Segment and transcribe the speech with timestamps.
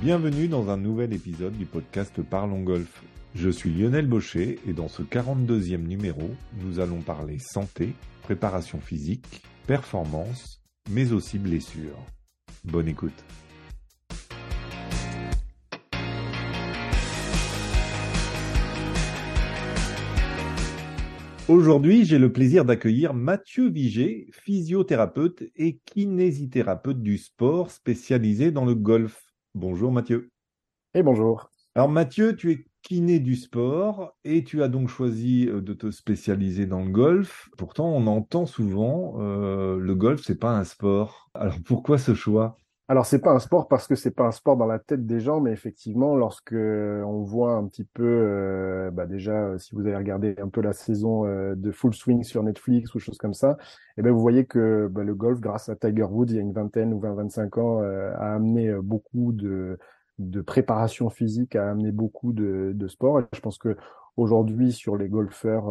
[0.00, 3.02] Bienvenue dans un nouvel épisode du podcast Parlons Golf.
[3.34, 6.30] Je suis Lionel Baucher et dans ce 42e numéro,
[6.62, 11.98] nous allons parler santé, préparation physique, performance, mais aussi blessures.
[12.62, 13.24] Bonne écoute.
[21.48, 28.76] Aujourd'hui, j'ai le plaisir d'accueillir Mathieu Vigé, physiothérapeute et kinésithérapeute du sport spécialisé dans le
[28.76, 29.27] golf.
[29.54, 30.30] Bonjour Mathieu.
[30.94, 31.50] Et bonjour.
[31.74, 35.90] Alors Mathieu, tu es kiné du sport et tu as donc choisi euh, de te
[35.90, 37.48] spécialiser dans le golf.
[37.58, 41.30] Pourtant, on entend souvent euh, le golf, c'est pas un sport.
[41.34, 42.58] Alors pourquoi ce choix?
[42.90, 45.20] Alors c'est pas un sport parce que c'est pas un sport dans la tête des
[45.20, 49.96] gens, mais effectivement lorsque on voit un petit peu, euh, bah déjà si vous avez
[49.96, 53.58] regardé un peu la saison euh, de Full Swing sur Netflix ou choses comme ça,
[53.98, 56.40] eh ben vous voyez que bah, le golf, grâce à Tiger Woods il y a
[56.42, 59.78] une vingtaine ou 20-25 ans, euh, a amené beaucoup de
[60.18, 63.20] de préparation physique, a amené beaucoup de, de sport.
[63.20, 63.76] Et je pense que
[64.16, 65.70] aujourd'hui sur les golfeurs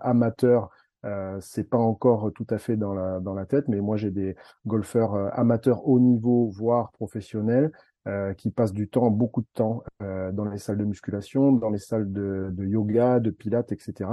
[0.00, 0.70] amateurs
[1.04, 4.10] euh, c'est pas encore tout à fait dans la, dans la tête, mais moi j'ai
[4.10, 7.70] des golfeurs euh, amateurs haut niveau, voire professionnels,
[8.08, 11.68] euh, qui passent du temps, beaucoup de temps, euh, dans les salles de musculation, dans
[11.68, 14.10] les salles de, de yoga, de pilates, etc.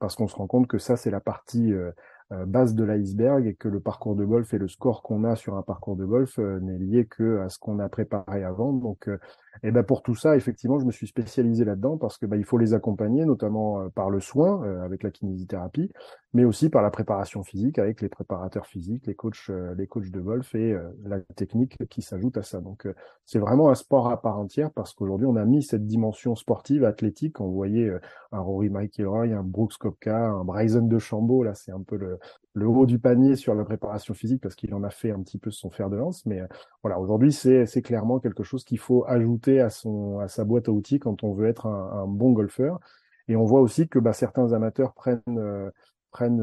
[0.00, 1.92] Parce qu'on se rend compte que ça, c'est la partie euh,
[2.30, 5.56] base de l'iceberg et que le parcours de golf et le score qu'on a sur
[5.56, 8.72] un parcours de golf euh, n'est lié que à ce qu'on a préparé avant.
[8.72, 9.18] Donc, et euh,
[9.62, 12.44] eh ben pour tout ça, effectivement, je me suis spécialisé là-dedans parce que bah, il
[12.44, 15.90] faut les accompagner, notamment par le soin avec la kinésithérapie,
[16.34, 20.20] mais aussi par la préparation physique avec les préparateurs physiques, les coachs, les coachs de
[20.20, 22.60] golf et la technique qui s'ajoute à ça.
[22.60, 22.86] Donc,
[23.24, 26.84] c'est vraiment un sport à part entière parce qu'aujourd'hui, on a mis cette dimension sportive,
[26.84, 27.40] athlétique.
[27.40, 27.90] On voyait
[28.32, 31.42] un Rory McIlroy, un Brooks Koepka, un Bryson DeChambeau.
[31.42, 32.17] Là, c'est un peu le,
[32.54, 35.38] le haut du panier sur la préparation physique parce qu'il en a fait un petit
[35.38, 36.26] peu son fer de lance.
[36.26, 36.46] Mais euh,
[36.82, 40.72] voilà, aujourd'hui, c'est, clairement quelque chose qu'il faut ajouter à, son, à sa boîte à
[40.72, 42.80] outils quand on veut être un, bon golfeur.
[43.28, 45.70] Et on voit aussi que bah, certains amateurs prennent, euh,
[46.10, 46.42] prennent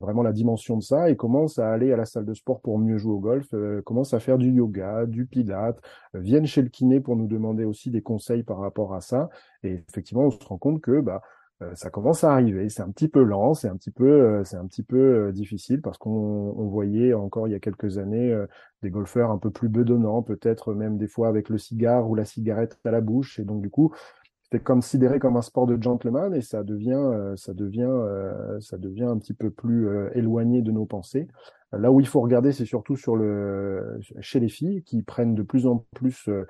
[0.00, 2.78] vraiment la dimension de ça et commencent à aller à la salle de sport pour
[2.78, 5.80] mieux jouer au golf, euh, commencent à faire du yoga, du pilate,
[6.14, 9.30] viennent chez le kiné pour nous demander aussi des conseils par rapport à ça.
[9.62, 11.41] Et effectivement, on se rend compte que bah, euh,
[11.74, 12.68] ça commence à arriver.
[12.68, 14.96] C'est un petit peu lent, c'est un petit peu, euh, c'est un petit peu
[15.28, 18.36] euh, difficile parce qu'on voyait encore il y a quelques années
[18.82, 22.24] des golfeurs un peu plus bedonnants, peut-être même des fois avec le cigare ou la
[22.24, 23.38] cigarette à la bouche.
[23.38, 23.94] Et donc du coup,
[24.52, 27.88] c'était considéré comme un sport de gentleman et ça devient, ça devient,
[28.60, 31.26] ça devient un petit peu plus éloigné de nos pensées.
[31.72, 35.42] Là où il faut regarder, c'est surtout sur le, chez les filles qui prennent de
[35.42, 36.44] plus en plus euh,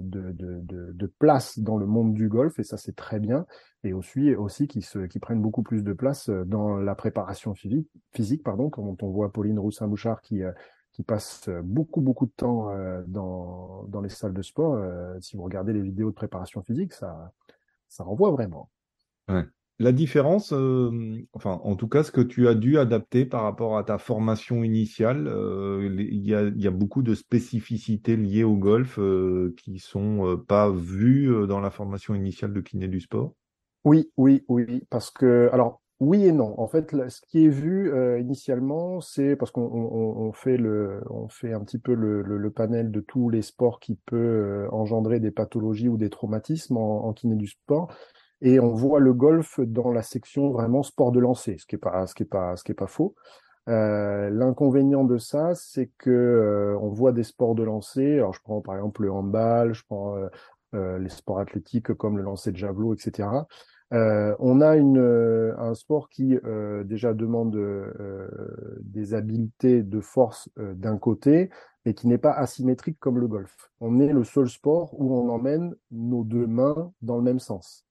[0.00, 3.44] de, de, de, de, place dans le monde du golf, et ça c'est très bien,
[3.82, 7.86] et aussi, aussi qui, se, qui prennent beaucoup plus de place dans la préparation physique,
[8.14, 10.52] physique pardon, quand on voit Pauline Roussin-Bouchard qui, euh,
[10.94, 14.74] qui passe beaucoup, beaucoup de temps euh, dans, dans les salles de sport.
[14.74, 17.32] Euh, si vous regardez les vidéos de préparation physique, ça,
[17.88, 18.70] ça renvoie vraiment.
[19.28, 19.44] Ouais.
[19.80, 23.76] La différence, euh, enfin, en tout cas, ce que tu as dû adapter par rapport
[23.76, 28.44] à ta formation initiale, euh, il, y a, il y, a, beaucoup de spécificités liées
[28.44, 32.86] au golf euh, qui sont euh, pas vues euh, dans la formation initiale de kiné
[32.86, 33.34] du sport?
[33.82, 36.58] Oui, oui, oui, parce que, alors, oui et non.
[36.60, 41.78] En fait, ce qui est vu initialement, c'est parce qu'on on, on fait un petit
[41.78, 46.76] peu le, panel de tous les sports qui peut engendrer des pathologies ou des traumatismes
[46.76, 47.88] en, kiné du sport
[48.40, 51.78] et on voit le golf dans la section vraiment sport de lancer, ce qui est
[51.78, 53.14] pas, faux.
[53.68, 58.16] Euh, L'inconvénient de ça, c'est que euh, on voit des sports de lancer.
[58.16, 60.28] Alors, je prends par exemple le handball, je prends euh,
[60.74, 63.28] euh les sports athlétiques comme le lancer de javelot, etc.
[63.94, 66.36] Euh, on a une, un sport qui
[66.84, 67.56] déjà demande
[68.80, 71.50] des habiletés de force d'un côté,
[71.84, 73.70] mais qui n'est pas asymétrique comme le golf.
[73.80, 77.86] On est le seul sport où on emmène nos deux mains dans le même sens.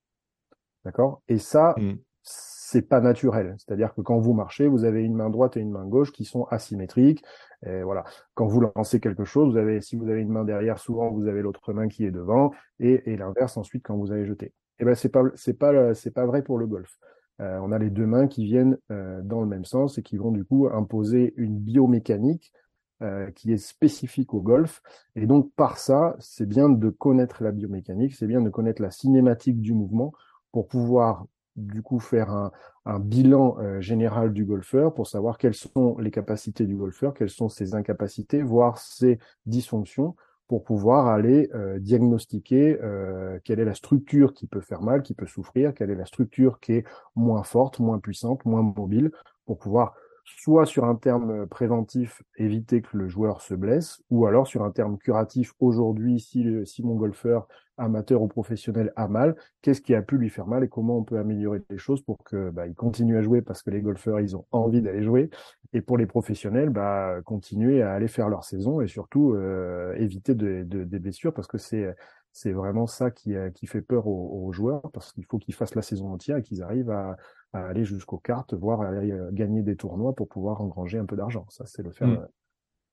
[0.84, 1.22] D'accord?
[1.28, 1.94] Et ça, mm.
[2.24, 3.56] c'est pas naturel.
[3.58, 6.26] C'est-à-dire que quand vous marchez, vous avez une main droite et une main gauche qui
[6.26, 7.24] sont asymétriques.
[7.66, 8.04] Et voilà.
[8.34, 11.28] Quand vous lancez quelque chose, vous avez, si vous avez une main derrière, souvent vous
[11.28, 14.54] avez l'autre main qui est devant, et, et l'inverse ensuite quand vous avez jeté.
[14.80, 16.98] Eh ben c'est pas, c'est pas, c'est pas vrai pour le golf.
[17.42, 20.18] Euh, on a les deux mains qui viennent euh, dans le même sens et qui
[20.18, 22.54] vont du coup imposer une biomécanique
[23.02, 24.82] euh, qui est spécifique au golf.
[25.16, 28.92] Et donc par ça, c'est bien de connaître la biomécanique, c'est bien de connaître la
[28.92, 30.14] cinématique du mouvement
[30.52, 31.26] pour pouvoir
[31.56, 32.52] du coup faire un,
[32.86, 37.30] un bilan euh, général du golfeur pour savoir quelles sont les capacités du golfeur, quelles
[37.30, 40.16] sont ses incapacités, voire ses dysfonctions,
[40.54, 45.16] pour pouvoir aller euh, diagnostiquer euh, quelle est la structure qui peut faire mal, qui
[45.16, 46.86] peut souffrir, quelle est la structure qui est
[47.16, 49.10] moins forte, moins puissante, moins mobile,
[49.48, 49.96] pour pouvoir
[50.26, 54.70] soit sur un terme préventif, éviter que le joueur se blesse, ou alors sur un
[54.70, 57.48] terme curatif, aujourd'hui, si, si mon golfeur
[57.80, 61.04] amateur ou professionnel a mal, qu'est-ce qui a pu lui faire mal et comment on
[61.04, 64.20] peut améliorer les choses pour que bah, il continue à jouer parce que les golfeurs
[64.20, 65.32] ils ont envie d'aller jouer
[65.74, 70.36] et pour les professionnels bah, continuer à aller faire leur saison et surtout euh, éviter
[70.36, 71.96] de, de, des blessures parce que c'est
[72.36, 75.84] c'est vraiment ça qui, qui fait peur aux, joueurs parce qu'il faut qu'ils fassent la
[75.84, 77.16] saison entière et qu'ils arrivent à,
[77.54, 81.06] à aller jusqu'aux cartes, voire à aller euh, gagner des tournois pour pouvoir engranger un
[81.06, 81.46] peu d'argent.
[81.50, 82.18] Ça, c'est le faire mmh.
[82.22, 82.28] euh,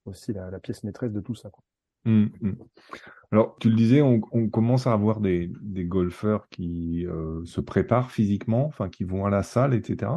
[0.05, 1.50] aussi la, la, pièce maîtresse de tout ça.
[1.50, 1.65] Quoi.
[2.05, 2.53] Mmh, mmh.
[3.32, 7.61] Alors, tu le disais, on, on, commence à avoir des, des golfeurs qui euh, se
[7.61, 10.12] préparent physiquement, enfin qui vont à la salle, etc.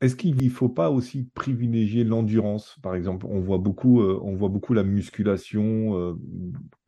[0.00, 2.78] Est-ce qu'il ne faut pas aussi privilégier l'endurance?
[2.82, 6.14] Par exemple, on voit beaucoup, euh, on voit beaucoup la musculation, euh,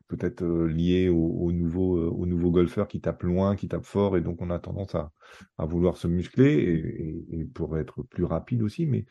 [0.07, 4.21] peut-être liée au, au, nouveau, au nouveau golfeur qui tape loin, qui tape fort, et
[4.21, 5.11] donc on a tendance à,
[5.59, 8.85] vouloir se muscler et, pour être plus rapide aussi.
[8.85, 9.05] Mais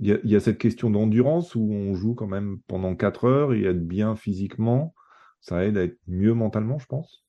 [0.00, 3.62] il y, a, cette question d'endurance où on joue quand même pendant 4 heures et
[3.62, 4.94] être bien physiquement,
[5.40, 7.24] ça aide à être mieux mentalement, je pense.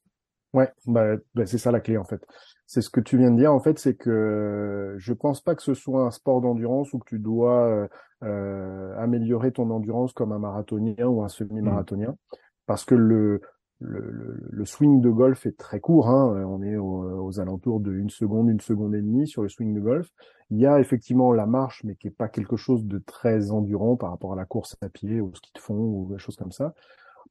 [0.54, 2.24] Ouais, bah, bah, c'est ça la clé en fait.
[2.66, 5.64] C'est ce que tu viens de dire en fait, c'est que je pense pas que
[5.64, 7.88] ce soit un sport d'endurance où que tu dois euh,
[8.24, 12.36] euh améliorer ton endurance comme un marathonien ou un semi-marathonien, mmh.
[12.68, 13.42] parce que le,
[13.84, 16.10] le, le, swing de golf est très court.
[16.10, 16.46] Hein.
[16.48, 19.80] On est aux, alentours de une seconde, une seconde et demie sur le swing de
[19.80, 20.10] golf.
[20.50, 23.96] Il y a effectivement la marche, mais qui est pas quelque chose de très endurant
[23.96, 26.36] par rapport à la course à pied, ou au ski de fond, ou des choses
[26.36, 26.74] comme ça.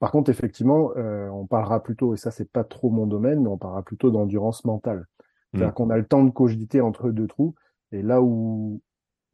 [0.01, 3.49] Par contre, effectivement, euh, on parlera plutôt, et ça c'est pas trop mon domaine, mais
[3.49, 5.07] on parlera plutôt d'endurance mentale.
[5.53, 5.75] C'est-à-dire mmh.
[5.75, 7.55] qu'on a le temps de cogiter entre deux trous,
[7.93, 8.81] et là où,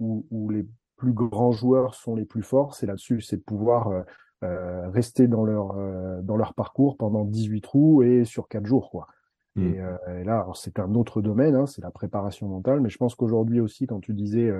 [0.00, 0.66] où, où les
[0.96, 4.02] plus grands joueurs sont les plus forts, c'est là-dessus, c'est de pouvoir euh,
[4.44, 8.90] euh, rester dans leur euh, dans leur parcours pendant 18 trous et sur 4 jours
[8.90, 9.06] quoi.
[9.56, 9.62] Mmh.
[9.66, 12.80] Et, euh, et, là, c'est un autre domaine, hein, c'est la préparation mentale.
[12.80, 14.52] Mais je pense qu'aujourd'hui aussi, quand tu disais,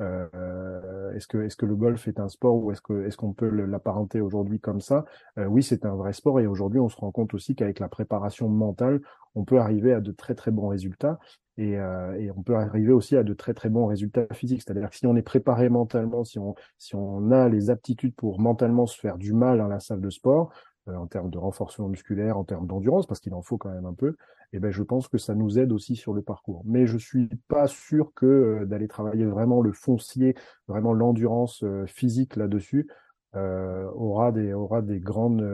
[0.00, 3.32] euh, est-ce que est-ce que le golf est un sport ou est-ce que est-ce qu'on
[3.32, 5.04] peut l'apparenter aujourd'hui comme ça
[5.36, 6.40] Oui, c'est un vrai sport.
[6.40, 9.00] Et aujourd'hui, on se rend compte aussi qu'avec la préparation mentale,
[9.34, 11.18] on peut arriver à de très très bons résultats.
[11.58, 14.62] Et, euh, et, on peut arriver aussi à de très très bons résultats physiques.
[14.62, 18.40] C'est-à-dire que si on est préparé mentalement, si on, si on a les aptitudes pour
[18.40, 21.88] mentalement se faire du mal dans la salle de sport, euh, en termes de renforcement
[21.88, 24.16] musculaire, en termes d'endurance, parce qu'il en faut quand même un peu,
[24.52, 26.62] eh ben je pense que ça nous aide aussi sur le parcours.
[26.64, 30.34] Mais je suis pas sûr que euh, d'aller travailler vraiment le foncier,
[30.68, 32.88] vraiment l'endurance physique là-dessus,
[33.34, 35.46] aura des aura des grandes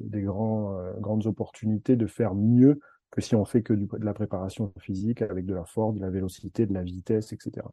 [0.00, 2.80] des grands grandes opportunités de faire mieux
[3.12, 6.10] que si on fait que de la préparation physique avec de la force, de la
[6.10, 7.66] vélocité, de la vitesse, etc.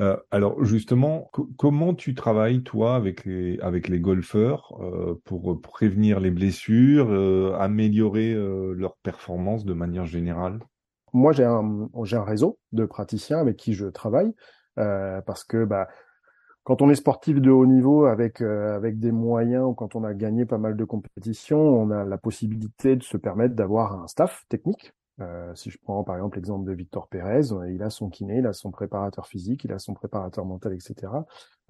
[0.00, 7.10] Euh, alors justement, comment tu travailles toi avec les golfeurs euh, pour prévenir les blessures,
[7.10, 10.58] euh, améliorer leur performance de manière générale?
[11.12, 14.32] Moi, j'ai un réseau de praticiens avec qui je travaille
[14.76, 15.88] parce que bah
[16.62, 20.14] quand on est sportif de haut niveau avec avec des moyens ou quand on a
[20.14, 24.44] gagné pas mal de compétitions, on a la possibilité de se permettre d'avoir un staff
[24.48, 24.94] technique.
[25.20, 28.46] Euh, si je prends par exemple l'exemple de Victor Pérez, il a son kiné, il
[28.46, 31.12] a son préparateur physique, il a son préparateur mental, etc.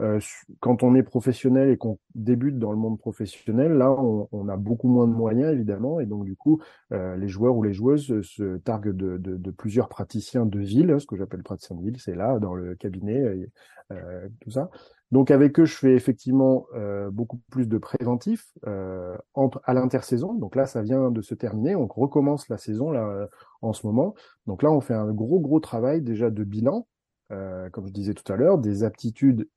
[0.00, 0.20] Euh,
[0.60, 4.56] quand on est professionnel et qu'on débute dans le monde professionnel, là, on, on, a
[4.56, 6.60] beaucoup moins de moyens évidemment, et donc du coup,
[6.92, 10.96] euh, les joueurs ou les joueuses se targuent de, de, de plusieurs praticiens de ville,
[11.00, 13.48] ce que j'appelle praticiens de ville, c'est là dans le cabinet,
[13.92, 14.70] euh, tout ça.
[15.10, 20.34] Donc avec eux, je fais effectivement euh, beaucoup plus de préventifs euh, entre, à l'intersaison.
[20.34, 21.74] Donc là, ça vient de se terminer.
[21.74, 23.26] On recommence la saison là euh,
[23.60, 24.14] en ce moment.
[24.46, 26.86] Donc là, on fait un gros gros travail déjà de bilan,
[27.32, 29.48] euh, comme je disais tout à l'heure, des aptitudes,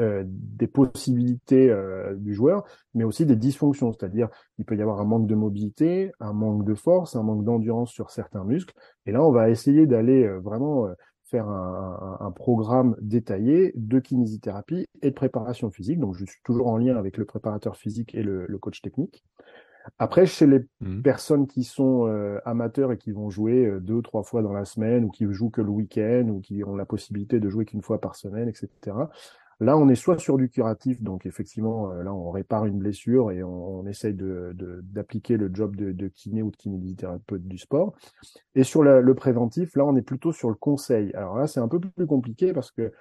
[0.00, 1.72] euh, des possibilités
[2.16, 3.92] du joueur, mais aussi des dysfonctions.
[3.92, 7.44] C'est-à-dire, il peut y avoir un manque de mobilité, un manque de force, un manque
[7.44, 8.74] d'endurance sur certains muscles.
[9.06, 10.88] Et là, on va essayer d'aller vraiment
[11.30, 15.98] faire un, un, programme détaillé de kinésithérapie et de préparation physique.
[15.98, 19.24] Donc, je suis toujours en lien avec le préparateur physique et le, le coach technique.
[19.98, 21.02] Après, chez les mmh.
[21.02, 24.52] personnes qui sont euh, amateurs et qui vont jouer euh, deux ou trois fois dans
[24.52, 27.64] la semaine ou qui jouent que le week-end ou qui ont la possibilité de jouer
[27.64, 28.68] qu'une fois par semaine, etc.
[29.60, 33.32] Là, on est soit sur du curatif, donc effectivement, euh, là, on répare une blessure
[33.32, 37.94] et on, essaye d'appliquer le job de, de, kiné ou de kinésithérapeute du sport.
[38.54, 41.12] Et sur le préventif, là, on est plutôt sur le conseil.
[41.14, 42.92] Alors là, c'est un peu plus compliqué parce que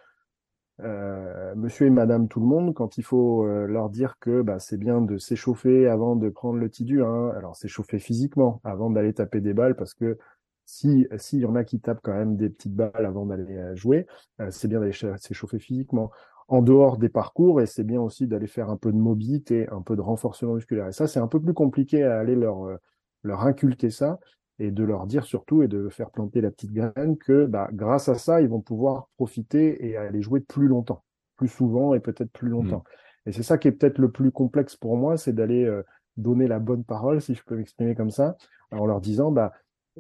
[0.82, 4.60] euh, monsieur et madame tout le monde, quand il faut euh, leur dire que bah,
[4.60, 9.14] c'est bien de s'échauffer avant de prendre le tidu, hein, alors s'échauffer physiquement avant d'aller
[9.14, 10.20] taper des balles parce que
[10.66, 13.76] si s'il y en a qui tapent quand même des petites balles avant d'aller euh,
[13.76, 14.06] jouer,
[14.52, 16.12] c'est bien d'aller s'échauffer physiquement
[16.48, 19.82] en dehors des parcours et c'est bien aussi d'aller faire un peu de mobilité, un
[19.82, 20.88] peu de renforcement musculaire.
[20.88, 22.78] Et ça, c'est un peu plus compliqué à aller leur, euh,
[23.24, 24.20] leur inculquer ça.
[24.60, 28.10] et de leur dire surtout et de faire planter la petite graine que bah, grâce
[28.10, 31.04] à ça, ils vont pouvoir profiter et aller jouer plus longtemps,
[31.36, 32.84] plus souvent et peut-être plus longtemps.
[33.28, 35.84] Et c'est ça qui est peut-être le plus complexe pour moi, c'est d'aller euh,
[36.16, 38.36] donner la bonne parole, si je peux m'exprimer comme ça,
[38.72, 39.54] en leur disant, bah,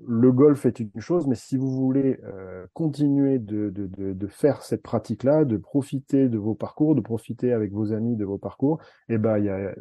[0.05, 5.45] le golf est une chose, mais si vous voulez euh, continuer de, faire cette pratique-là,
[5.45, 9.37] de profiter de vos parcours, de profiter avec vos amis de vos parcours, eh ben
[9.37, 9.73] il y a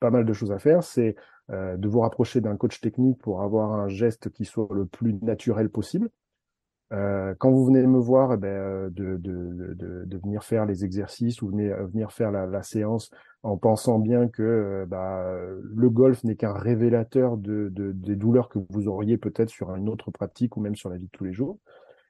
[0.00, 0.82] pas mal de choses à faire.
[0.82, 1.16] C'est
[1.50, 5.14] euh, de vous rapprocher d'un coach technique pour avoir un geste qui soit le plus
[5.14, 6.10] naturel possible.
[6.92, 10.66] Euh, quand vous venez me voir, eh ben, euh, de, de, de, de, venir faire
[10.66, 13.10] les exercices ou venir, venir faire la, la séance
[13.42, 15.24] en pensant bien que euh, bah,
[15.62, 19.88] le golf n'est qu'un révélateur de, de, des douleurs que vous auriez peut-être sur une
[19.88, 21.58] autre pratique ou même sur la vie de tous les jours.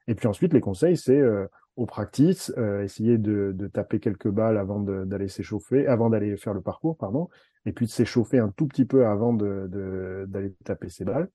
[0.07, 4.29] Et puis ensuite, les conseils, c'est euh, au practice, euh, essayer de, de, taper quelques
[4.29, 7.29] balles avant d'aller s'échauffer, avant d'aller faire le parcours, pardon,
[7.65, 11.29] et puis de s'échauffer un tout petit peu avant d'aller taper ses balles.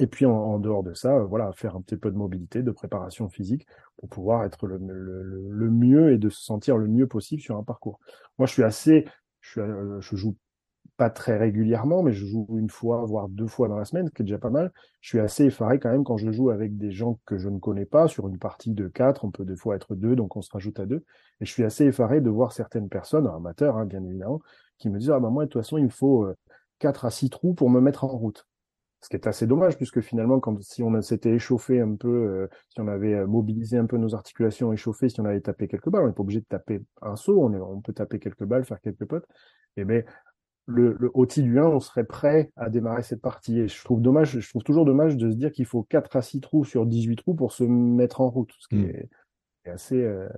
[0.00, 2.70] Et puis en, en, dehors de ça, voilà, faire un petit peu de mobilité, de
[2.70, 3.66] préparation physique
[3.98, 7.58] pour pouvoir être le, le, le, mieux et de se sentir le mieux possible sur
[7.58, 8.00] un parcours.
[8.38, 9.06] Moi, je suis assez,
[9.42, 10.36] je, suis, euh, je joue
[10.96, 14.12] pas très régulièrement, mais je joue une fois, voire deux fois dans la semaine, ce
[14.12, 14.72] qui est déjà pas mal.
[15.02, 17.58] Je suis assez effaré quand même quand je joue avec des gens que je ne
[17.58, 19.26] connais pas sur une partie de quatre.
[19.26, 21.04] On peut des fois être deux, donc on se rajoute à deux.
[21.42, 24.40] Et je suis assez effaré de voir certaines personnes, amateurs hein, bien évidemment,
[24.78, 26.36] qui me disent ah bah moi de toute façon il me faut euh,
[26.78, 28.46] quatre à six trous pour me mettre en route.
[29.02, 32.48] Ce qui est assez dommage, puisque finalement, quand si on s'était échauffé un peu, euh,
[32.68, 35.88] si on avait euh, mobilisé un peu nos articulations, échauffé, si on avait tapé quelques
[35.88, 38.64] balles, on n'est pas obligé de taper un saut, on, on, peut taper quelques balles,
[38.64, 39.26] faire quelques potes.
[39.78, 40.02] Et bien,
[40.66, 43.60] le, le au du 1, on serait prêt à démarrer cette partie.
[43.60, 46.22] Et je trouve dommage, je trouve toujours dommage de se dire qu'il faut 4 à
[46.22, 48.90] 6 trous sur 18 trous pour se mettre en route, ce qui mmh.
[49.64, 50.28] est, assez, euh,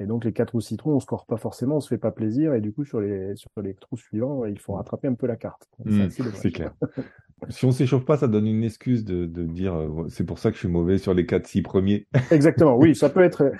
[0.00, 2.12] et donc les quatre ou six trous, on score pas forcément, on se fait pas
[2.12, 5.26] plaisir, et du coup sur les sur les trous suivants, il faut rattraper un peu
[5.26, 5.66] la carte.
[5.84, 6.74] Mmh, c'est clair.
[7.48, 10.50] si on s'échauffe pas, ça donne une excuse de, de dire euh, c'est pour ça
[10.50, 12.06] que je suis mauvais sur les quatre six premiers.
[12.30, 13.52] Exactement, oui, ça peut être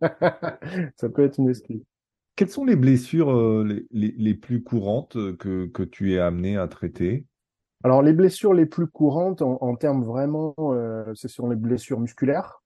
[0.96, 1.82] ça peut être une excuse.
[2.36, 6.56] Quelles sont les blessures euh, les, les, les, plus courantes que, que tu es amené
[6.56, 7.26] à traiter?
[7.84, 12.00] Alors les blessures les plus courantes en, en termes vraiment, euh, c'est sur les blessures
[12.00, 12.62] musculaires.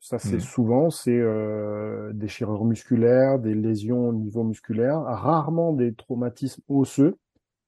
[0.00, 0.40] Ça, c'est mmh.
[0.40, 7.16] souvent, c'est euh, des déchirures musculaires, des lésions au niveau musculaire, rarement des traumatismes osseux.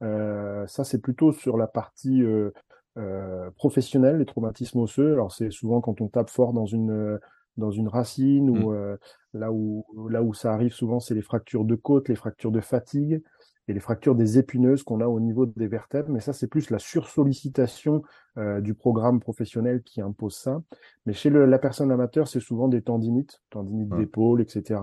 [0.02, 2.50] Euh, ça, c'est plutôt sur la partie euh,
[2.96, 5.12] euh, professionnelle, les traumatismes osseux.
[5.12, 7.18] Alors, c'est souvent quand on tape fort dans une
[7.56, 8.98] dans une racine ou mmh.
[9.34, 12.60] là où là où ça arrive souvent, c'est les fractures de côte, les fractures de
[12.60, 13.20] fatigue
[13.68, 16.08] et les fractures des épineuses qu'on a au niveau des vertèbres.
[16.10, 18.02] Mais ça, c'est plus la sursollicitation
[18.38, 20.62] euh, du programme professionnel qui impose ça.
[21.06, 24.80] Mais chez le, la personne amateur, c'est souvent des tendinites, tendinites d'épaule, etc.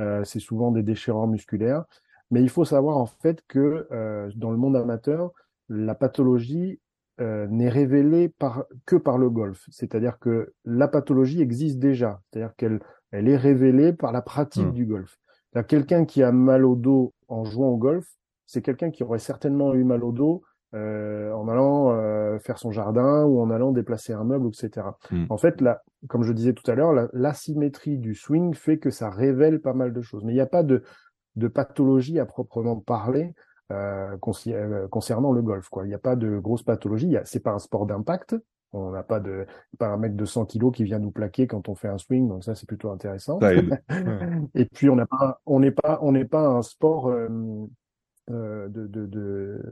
[0.00, 1.84] Euh, c'est souvent des déchirants musculaires.
[2.30, 5.32] Mais il faut savoir en fait que euh, dans le monde amateur,
[5.68, 6.80] la pathologie
[7.20, 9.64] euh, n'est révélée par, que par le golf.
[9.70, 12.20] C'est-à-dire que la pathologie existe déjà.
[12.30, 12.80] C'est-à-dire qu'elle
[13.10, 14.72] elle est révélée par la pratique mmh.
[14.72, 15.18] du golf.
[15.66, 18.06] Quelqu'un qui a mal au dos en jouant au golf,
[18.46, 20.42] c'est quelqu'un qui aurait certainement eu mal au dos
[20.74, 24.86] euh, en allant euh, faire son jardin ou en allant déplacer un meuble, etc.
[25.10, 25.24] Hmm.
[25.30, 29.08] En fait, là, comme je disais tout à l'heure, l'asymétrie du swing fait que ça
[29.08, 30.24] révèle pas mal de choses.
[30.24, 30.82] Mais il n'y a pas de,
[31.38, 33.34] de pathologie à proprement parler
[33.72, 34.16] euh,
[34.48, 35.68] euh concernant le golf.
[35.68, 35.84] Quoi.
[35.84, 37.16] Il n'y a pas de grosse pathologie.
[37.24, 38.36] C'est pas un sport d'impact.
[38.72, 39.46] On n'a pas de
[39.78, 42.28] pas un mec de 100 kilos qui vient nous plaquer quand on fait un swing,
[42.28, 43.38] donc ça c'est plutôt intéressant.
[44.54, 47.28] Et puis on n'a pas, on n'est pas, on n'est pas un sport euh,
[48.30, 49.62] euh, de,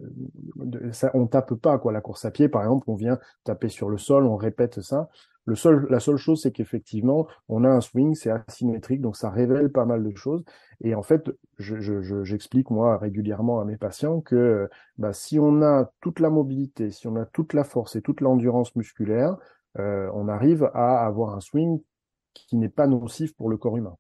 [1.15, 1.93] on tape pas quoi.
[1.93, 5.09] La course à pied par exemple, on vient taper sur le sol, on répète ça.
[5.47, 9.31] Le seul, la seule chose, c'est qu'effectivement, on a un swing, c'est asymétrique, donc ça
[9.31, 10.43] révèle pas mal de choses.
[10.81, 15.63] Et en fait, j'explique je, je, moi régulièrement à mes patients que bah, si on
[15.63, 19.37] a toute la mobilité, si on a toute la force et toute l'endurance musculaire,
[19.79, 21.81] euh, on arrive à avoir un swing
[22.35, 23.97] qui n'est pas nocif pour le corps humain.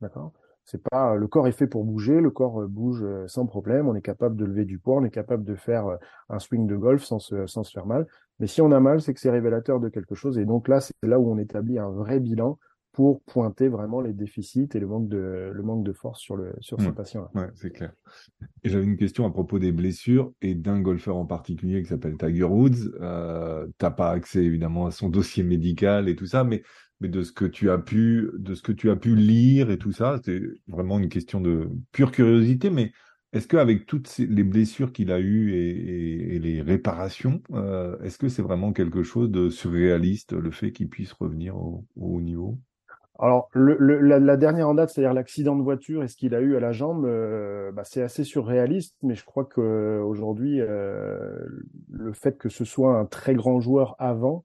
[0.00, 0.32] D'accord?
[0.70, 3.88] C'est pas le corps est fait pour bouger, le corps euh, bouge euh, sans problème,
[3.88, 5.96] on est capable de lever du poids, on est capable de faire euh,
[6.28, 8.06] un swing de golf sans se, sans se faire mal.
[8.38, 10.38] Mais si on a mal, c'est que c'est révélateur de quelque chose.
[10.38, 12.58] Et donc là, c'est là où on établit un vrai bilan
[12.92, 16.52] pour pointer vraiment les déficits et le manque de, le manque de force sur, le,
[16.60, 17.30] sur ce patient-là.
[17.40, 17.92] Ouais, c'est clair.
[18.64, 22.16] Et j'avais une question à propos des blessures et d'un golfeur en particulier qui s'appelle
[22.18, 22.92] Tiger Woods.
[23.00, 26.62] Euh, T'as pas accès évidemment à son dossier médical et tout ça, mais
[27.00, 29.78] mais de ce que tu as pu, de ce que tu as pu lire et
[29.78, 32.70] tout ça, c'est vraiment une question de pure curiosité.
[32.70, 32.92] Mais
[33.32, 38.42] est-ce qu'avec toutes les blessures qu'il a eues et, les réparations, euh, est-ce que c'est
[38.42, 42.58] vraiment quelque chose de surréaliste le fait qu'il puisse revenir au, haut niveau?
[43.20, 46.40] Alors, le, le, la, dernière en date, c'est-à-dire l'accident de voiture et ce qu'il a
[46.40, 51.36] eu à la jambe, euh, bah, c'est assez surréaliste, mais je crois qu'aujourd'hui, euh,
[51.90, 54.44] le fait que ce soit un très grand joueur avant,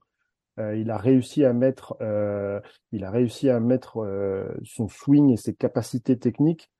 [0.58, 2.60] euh, il a réussi à mettre, euh,
[2.92, 6.70] il a réussi à mettre euh, son swing et ses capacités techniques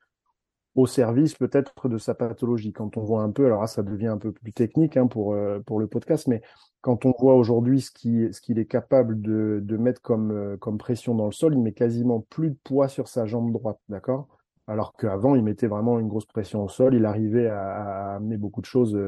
[0.76, 2.72] au service peut-être de sa pathologie.
[2.72, 5.78] Quand on voit un peu, alors ça devient un peu plus technique hein, pour, pour
[5.78, 6.42] le podcast, mais
[6.80, 10.76] quand on voit aujourd'hui ce qu'il ce qu'il est capable de, de mettre comme, comme
[10.76, 14.26] pression dans le sol, il met quasiment plus de poids sur sa jambe droite, d'accord?
[14.66, 18.60] Alors qu'avant, il mettait vraiment une grosse pression au sol, il arrivait à, amener beaucoup
[18.60, 18.98] de choses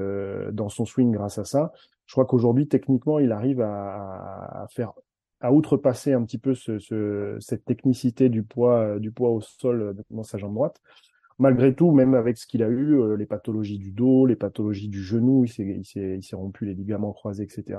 [0.53, 1.73] dans son swing grâce à ça.
[2.07, 4.93] Je crois qu'aujourd'hui, techniquement, il arrive à, faire
[5.41, 9.95] à outrepasser un petit peu ce, ce, cette technicité du poids, du poids au sol
[10.11, 10.81] dans sa jambe droite
[11.39, 14.89] malgré tout, même avec ce qu'il a eu, euh, les pathologies du dos, les pathologies
[14.89, 17.79] du genou, il s'est rompu les ligaments croisés, etc.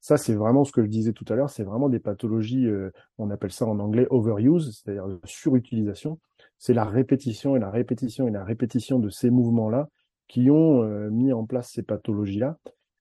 [0.00, 2.90] Ça, c'est vraiment ce que je disais tout à l'heure, c'est vraiment des pathologies, euh,
[3.18, 6.18] on appelle ça en anglais overuse, c'est-à-dire surutilisation.
[6.58, 9.88] C'est la répétition et la répétition et la répétition de ces mouvements-là
[10.28, 12.58] qui ont euh, mis en place ces pathologies-là.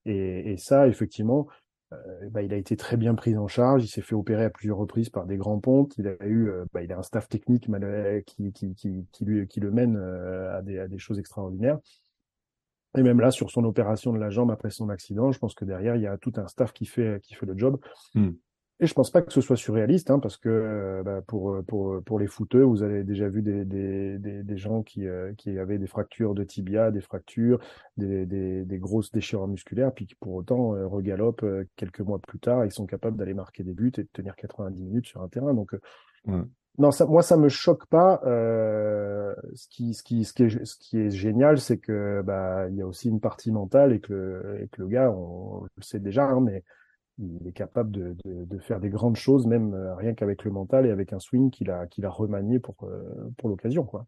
[0.07, 1.47] Et, ça, effectivement,
[1.93, 3.83] euh, bah, il a été très bien pris en charge.
[3.83, 5.97] Il s'est fait opérer à plusieurs reprises par des grands pontes.
[5.97, 7.69] Il a eu, euh, bah, un staff technique
[8.25, 8.53] qui,
[9.59, 11.77] le mène euh, à, des, choses extraordinaires.
[12.97, 15.65] Et même là, sur son opération de la jambe après son accident, je pense que
[15.65, 17.79] derrière, il y a tout un staff qui fait, le job.
[18.15, 18.31] Hmm.
[18.79, 21.61] Et je pense pas que ce soit surréaliste, hein, parce que euh, bah, pour, euh,
[21.63, 25.33] pour, pour les footeux, vous avez déjà vu des, des, des, des gens qui, euh,
[25.33, 27.59] qui avaient des fractures de tibia, des fractures,
[27.97, 32.65] des, des, des grosses déchirures musculaires, puis qui pour autant regalopent quelques mois plus tard,
[32.65, 35.55] ils sont capables d'aller marquer des buts et de tenir 90 minutes sur un terrain.
[35.55, 35.75] Donc,
[36.77, 38.21] non, ça, moi, ça me choque pas.
[38.23, 42.75] ce, qui, ce, qui, ce, qui est, ce qui est génial, c'est que bah, il
[42.75, 45.99] y a aussi une partie mentale et que, et que le gars, on, le sait
[45.99, 46.63] déjà, hein, mais
[47.19, 50.51] il est capable de, de, de, faire des grandes choses, même euh, rien qu'avec le
[50.51, 53.83] mental et avec un swing qu'il a, qu'il a remanié pour, euh, pour l'occasion.
[53.83, 54.05] Quoi.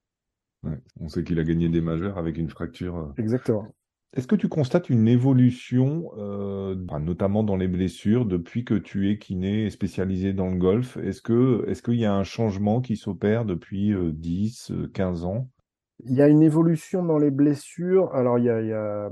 [0.63, 2.98] Ouais, on sait qu'il a gagné des majeurs avec une fracture.
[2.98, 3.13] Euh.
[3.18, 3.68] Exactement.
[4.16, 9.20] Est-ce que tu constates une évolution, euh, notamment dans les blessures, depuis que tu es
[9.20, 10.98] kiné et spécialisé dans le golf?
[10.98, 15.48] Est-ce que est-ce qu'il y a un changement qui s'opère depuis 10, 15 ans?
[16.06, 18.14] Il y a une évolution dans les blessures.
[18.14, 19.10] Alors, il y a,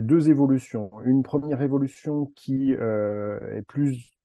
[0.00, 0.90] deux évolutions.
[1.04, 4.16] Une première évolution qui euh, est plus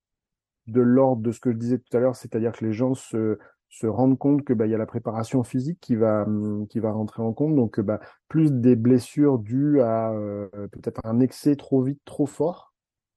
[0.66, 3.38] de l'ordre de ce que je disais tout à l'heure, c'est-à-dire que les gens se,
[3.82, 7.32] rendent compte que bah, il y a la préparation physique qui va, va rentrer en
[7.32, 7.56] compte.
[7.56, 12.74] Donc, bah, plus des blessures dues à euh, peut-être un excès trop vite, trop fort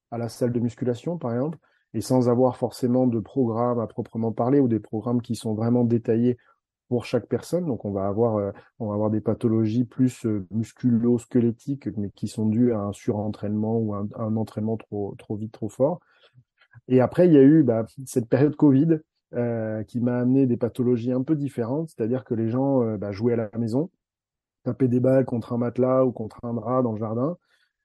[0.10, 1.58] à la salle de musculation, par exemple,
[1.94, 5.84] et sans avoir forcément de programme à proprement parler ou des programmes qui sont vraiment
[5.84, 6.38] détaillés
[6.94, 7.66] pour chaque personne.
[7.66, 12.28] Donc on va avoir, euh, on va avoir des pathologies plus euh, musculo-squelettiques, mais qui
[12.28, 16.02] sont dues à un surentraînement ou un, entraînement trop, trop vite, trop fort.
[16.88, 19.00] Et après, il y a eu bah, cette période Covid
[19.34, 23.34] euh, qui m'a amené des pathologies un peu différentes, c'est-à-dire que les gens bah, jouaient
[23.34, 23.90] à la maison,
[24.62, 27.38] tapaient des balles contre un matelas ou contre un drap dans le jardin.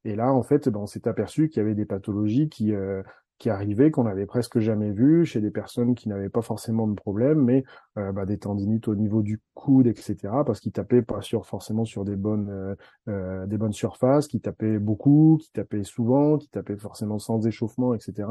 [0.04, 3.02] Et là, en fait, ben, on s'est aperçu qu'il y avait des pathologies qui, euh,
[3.38, 6.94] qui arrivaient, qu'on n'avait presque jamais vues chez des personnes qui n'avaient pas forcément de
[6.94, 7.64] problème, mais
[7.96, 10.16] euh, bah, des tendinites au niveau du coude, etc.
[10.44, 12.74] Parce qu'ils tapaient pas sur forcément sur des bonnes euh,
[13.08, 17.94] euh, des bonnes surfaces, qui tapaient beaucoup, qui tapaient souvent, qui tapaient forcément sans échauffement,
[17.94, 18.28] etc.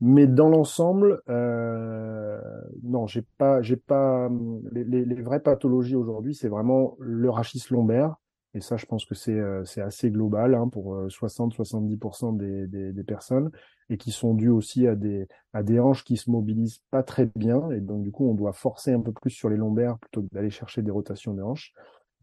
[0.00, 2.40] Mais dans l'ensemble, euh,
[2.84, 4.30] non, j'ai pas, j'ai pas
[4.72, 8.14] les, les, vraies pathologies aujourd'hui, c'est vraiment le rachis lombaire,
[8.54, 13.04] et ça, je pense que c'est euh, assez global hein, pour 60-70% des, des, des,
[13.04, 13.50] personnes
[13.90, 17.28] et qui sont dues aussi à des, à des hanches qui se mobilisent pas très
[17.36, 17.70] bien.
[17.70, 20.28] Et donc, du coup, on doit forcer un peu plus sur les lombaires plutôt que
[20.32, 21.72] d'aller chercher des rotations de hanches.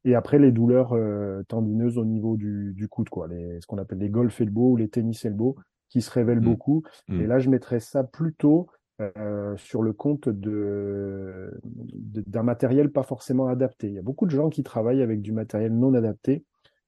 [0.03, 3.79] Et après, les douleurs euh, tendineuses au niveau du, du coude, quoi, les, ce qu'on
[3.79, 5.55] appelle les golf elbow ou les tennis elbow,
[5.89, 6.45] qui se révèlent mmh.
[6.45, 6.83] beaucoup.
[7.07, 7.21] Mmh.
[7.21, 8.67] Et là, je mettrais ça plutôt
[9.01, 13.87] euh, sur le compte de, d'un matériel pas forcément adapté.
[13.87, 16.45] Il y a beaucoup de gens qui travaillent avec du matériel non adapté.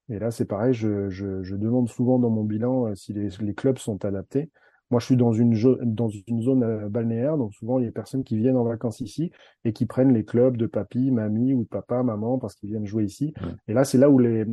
[0.08, 3.28] Et là, c'est pareil, je, je, je, demande souvent dans mon bilan euh, si les,
[3.40, 4.50] les, clubs sont adaptés.
[4.90, 7.88] Moi, je suis dans une, dans une zone euh, balnéaire, donc souvent, il y a
[7.88, 9.30] des personnes qui viennent en vacances ici
[9.64, 12.86] et qui prennent les clubs de papy, mamie ou de papa, maman, parce qu'ils viennent
[12.86, 13.34] jouer ici.
[13.66, 14.46] Et là, c'est là où, les,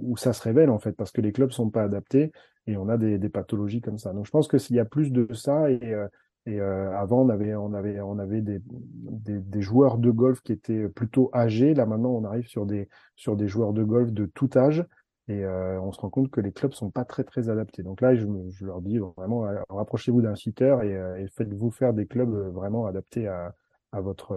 [0.00, 2.32] où ça se révèle, en fait, parce que les clubs sont pas adaptés
[2.66, 4.12] et on a des, des pathologies comme ça.
[4.12, 6.06] Donc, je pense que s'il y a plus de ça et, euh,
[6.46, 10.40] et euh, avant, on avait, on avait, on avait des, des, des, joueurs de golf
[10.40, 11.74] qui étaient plutôt âgés.
[11.74, 14.84] Là, maintenant, on arrive sur des, sur des joueurs de golf de tout âge.
[15.30, 17.84] Et euh, on se rend compte que les clubs sont pas très très adaptés.
[17.84, 18.26] Donc là, je,
[18.64, 22.86] leur dis vraiment, euh, rapprochez-vous d'un sitter et, euh, et faites-vous faire des clubs vraiment
[22.86, 23.54] adaptés à,
[23.92, 24.36] votre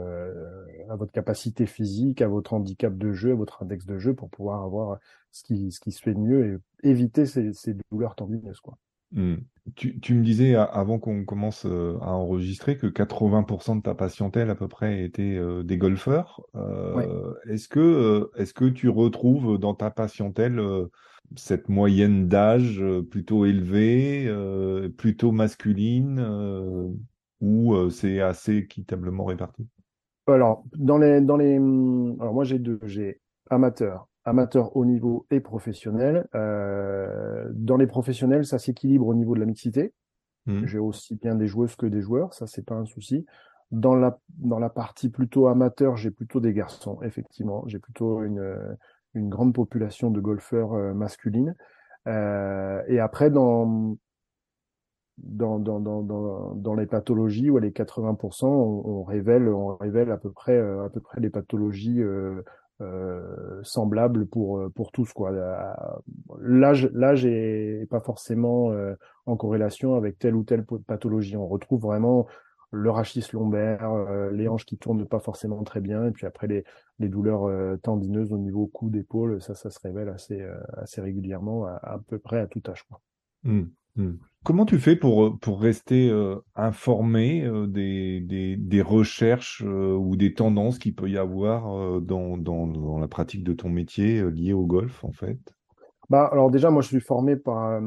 [1.11, 4.99] capacité physique, à votre handicap de jeu, à votre index de jeu pour pouvoir avoir
[5.31, 8.77] ce qui ce qui se fait de mieux et éviter ces, ces douleurs tendineuses quoi.
[9.13, 9.35] Hmm.
[9.75, 14.49] Tu, tu, me disais avant qu'on commence euh, à enregistrer que 80% de ta patientèle
[14.49, 16.41] à peu près était euh, des golfeurs.
[16.55, 20.61] Euh, est-ce que, est-ce que tu retrouves dans ta patientèle
[21.37, 24.29] cette moyenne d'âge plutôt élevée,
[24.97, 26.19] plutôt masculine,
[27.39, 29.65] ou c'est assez équitablement réparti?
[30.27, 35.39] Alors, dans les, dans les, alors moi j'ai deux, j'ai amateur amateur haut niveau et
[35.39, 36.27] professionnel.
[36.35, 39.93] Euh, dans les professionnels, ça s'équilibre au niveau de la mixité.
[40.45, 40.65] Mmh.
[40.65, 43.25] J'ai aussi bien des joueuses que des joueurs, ça c'est pas un souci.
[43.71, 47.63] Dans la dans la partie plutôt amateur, j'ai plutôt des garçons, effectivement.
[47.67, 48.77] J'ai plutôt une
[49.13, 51.55] une grande population de golfeurs euh, masculines.
[52.07, 53.97] Euh, et après dans
[55.19, 60.17] dans, dans, dans, dans, les pathologies, ou les 80%, on, on, révèle, on révèle à
[60.17, 62.01] peu près, à peu près les pathologies
[63.63, 65.31] semblable pour euh, pour tous quoi.
[66.39, 71.37] L'âge l'âge est pas forcément euh, en corrélation avec telle ou telle pathologie.
[71.37, 72.27] On retrouve vraiment
[72.71, 73.87] le rachis lombaire,
[74.31, 76.63] les hanches qui tournent pas forcément très bien, et puis après les,
[76.97, 77.47] les douleurs
[77.83, 80.43] tendineuses au niveau cou, d'épaule, ça, ça se révèle assez,
[80.77, 82.81] assez régulièrement, à, à, peu près à tout âge.
[82.89, 82.99] Quoi.
[83.43, 84.13] Mmh, mmh.
[84.43, 90.17] Comment tu fais pour, pour rester euh, informé euh, des, des, des, recherches euh, ou
[90.17, 94.51] des tendances qu'il peut y avoir dans, dans, dans, la pratique de ton métier lié
[94.51, 95.39] au golf, en fait?
[96.09, 97.79] Bah, alors déjà, moi, je suis formé par,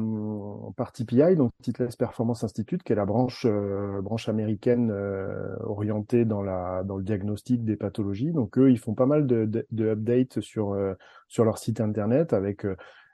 [0.75, 3.45] par TPI, donc Titleist Performance Institute, qui est la branche,
[4.01, 4.91] branche américaine
[5.61, 8.31] orientée dans, la, dans le diagnostic des pathologies.
[8.31, 10.75] Donc eux, ils font pas mal de, de, de updates sur,
[11.27, 12.65] sur leur site internet avec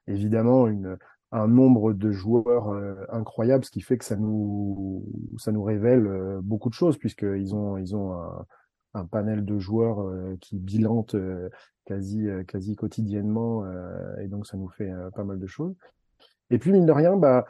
[0.08, 0.98] évidemment une
[1.34, 5.04] un nombre de joueurs euh, incroyable, ce qui fait que ça nous
[5.38, 8.14] ça nous révèle euh, beaucoup de choses puisqu'ils ont ils ont
[8.94, 11.16] un, panel de joueurs euh, qui bilantent
[11.86, 13.66] quasi quasi quotidiennement
[14.22, 15.76] et donc ça nous fait pas mal de choses.
[16.52, 17.46] Et puis mine de rien, bah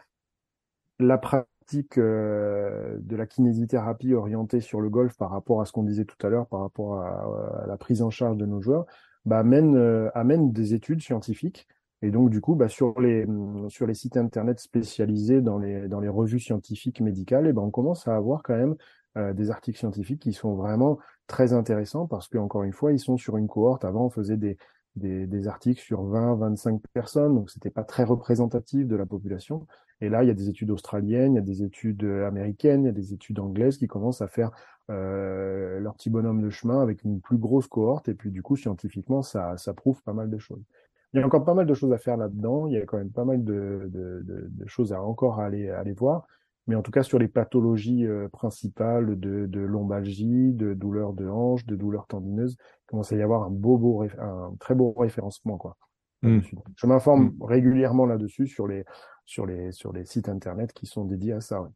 [1.00, 6.06] la pratique de la kinésithérapie orientée sur le golf par rapport à ce qu'on disait
[6.06, 8.86] tout à l'heure, par rapport à, à, la prise en charge de nos joueurs,
[9.26, 11.68] bah, amène, amène des études scientifiques
[12.04, 15.88] et donc, du coup, bah, sur, les, mmh, sur les sites Internet spécialisés dans les,
[16.10, 18.76] revues scientifiques médicales, eh ben, on commence à avoir quand même
[19.18, 23.16] euh, des articles scientifiques qui sont vraiment très intéressants parce qu'encore une fois, ils sont
[23.16, 23.86] sur une cohorte.
[23.86, 28.98] Avant, on faisait des, articles sur 20, 25 personnes, donc c'était pas très représentatif de
[28.98, 29.66] la population.
[30.02, 32.88] Et là, il y a des études australiennes, il y a des études américaines, il
[32.88, 34.52] y a des études anglaises qui commencent à faire
[34.92, 38.10] euh, leur petit bonhomme de chemin avec une plus grosse cohorte.
[38.10, 40.66] Et puis, du coup, scientifiquement, ça prouve pas mal de choses.
[41.14, 42.68] Il y a encore pas mal de choses à faire là-dedans.
[42.68, 45.70] Il y a quand même pas mal de, de, de, de choses à encore aller,
[45.70, 46.26] aller voir.
[46.66, 51.28] Mais en tout cas, sur les pathologies euh, principales de, de lombalgie, de douleurs de
[51.28, 54.94] hanche, de douleurs tendineuses, il commence à y avoir un beau, beau un très beau
[54.94, 55.78] référencement, quoi.
[56.22, 56.40] Mmh.
[56.78, 57.44] Je m'informe mmh.
[57.44, 58.86] régulièrement là-dessus sur les,
[59.26, 61.62] sur les, sur les sites internet qui sont dédiés à ça.
[61.62, 61.70] Ouais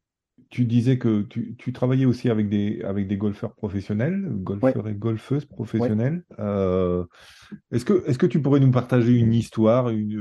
[0.49, 4.93] tu disais que tu, tu, travaillais aussi avec des, avec des golfeurs professionnels, golfeurs et
[4.93, 6.23] golfeuses professionnels.
[6.39, 7.05] Euh,
[7.71, 10.17] est-ce que, est-ce que tu pourrais nous partager une histoire, une,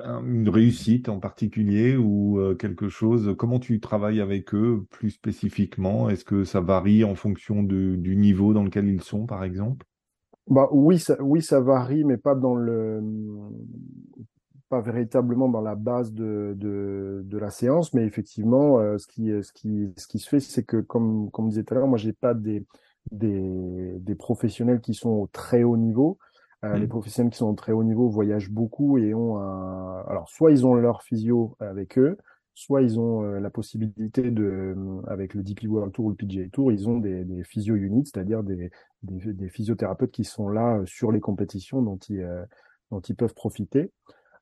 [0.00, 3.34] euh, une réussite en particulier ou euh, quelque chose?
[3.38, 6.10] Comment tu travailles avec eux plus spécifiquement?
[6.10, 9.86] Est-ce que ça varie en fonction de, du niveau dans lequel ils sont, par exemple?
[10.48, 13.02] Bah oui, ça, oui, ça varie, mais pas dans le
[14.68, 19.30] pas véritablement dans la base de, de, de la séance, mais effectivement, euh, ce, qui,
[19.42, 21.86] ce, qui, ce qui se fait, c'est que, comme, comme on disait tout à l'heure,
[21.86, 22.64] moi, j'ai pas des,
[23.10, 26.18] des, des professionnels qui sont au très haut niveau.
[26.64, 26.88] Euh, Les mmh.
[26.88, 30.00] professionnels qui sont au très haut niveau voyagent beaucoup et ont un...
[30.08, 32.16] Alors, soit ils ont leur physio avec eux,
[32.54, 34.74] soit ils ont euh, la possibilité de,
[35.06, 38.06] avec le DP World Tour ou le PGA Tour, ils ont des, des physio units,
[38.06, 38.70] c'est-à-dire des,
[39.02, 42.26] des, des, physiothérapeutes qui sont là sur les compétitions dont ils,
[42.90, 43.92] dont ils peuvent profiter.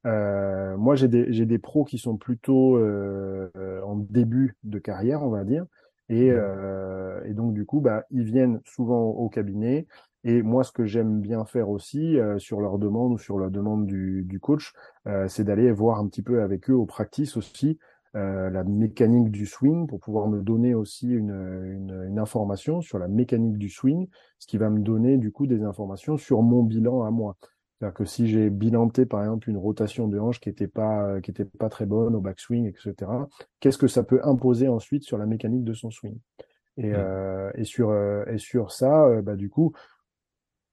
[0.06, 3.50] Euh, moi, j'ai des, j'ai des pros qui sont plutôt euh,
[3.84, 5.64] en début de carrière, on va dire.
[6.08, 9.86] Et, euh, et donc, du coup, bah, ils viennent souvent au cabinet.
[10.24, 13.50] Et moi, ce que j'aime bien faire aussi, euh, sur leur demande ou sur la
[13.50, 14.72] demande du, du coach,
[15.06, 17.78] euh, c'est d'aller voir un petit peu avec eux au practice aussi
[18.16, 22.98] euh, la mécanique du swing pour pouvoir me donner aussi une, une, une, information sur
[22.98, 26.62] la mécanique du swing, ce qui va me donner du coup des informations sur mon
[26.62, 27.36] bilan à moi.
[27.78, 31.30] C'est-à-dire que si j'ai bilanté, par exemple, une rotation de hanche qui était pas, qui
[31.30, 33.10] était pas très bonne au backswing, etc.,
[33.60, 36.18] qu'est-ce que ça peut imposer ensuite sur la mécanique de son swing?
[36.76, 36.94] Et, mmh.
[36.96, 39.72] euh, et sur, euh, et sur ça, euh, bah, du coup,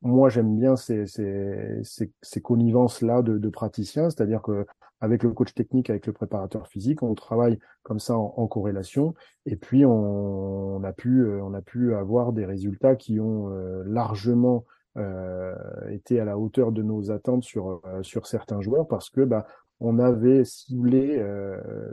[0.01, 4.65] moi, j'aime bien ces, ces, ces, ces connivences-là de, de praticiens, c'est-à-dire que
[4.99, 9.15] avec le coach technique, avec le préparateur physique, on travaille comme ça en, en corrélation,
[9.45, 13.49] et puis on, on, a pu, on a pu avoir des résultats qui ont
[13.83, 14.65] largement
[14.97, 15.56] euh,
[15.89, 19.45] été à la hauteur de nos attentes sur, euh, sur certains joueurs parce que bah,
[19.80, 21.19] on avait ciblé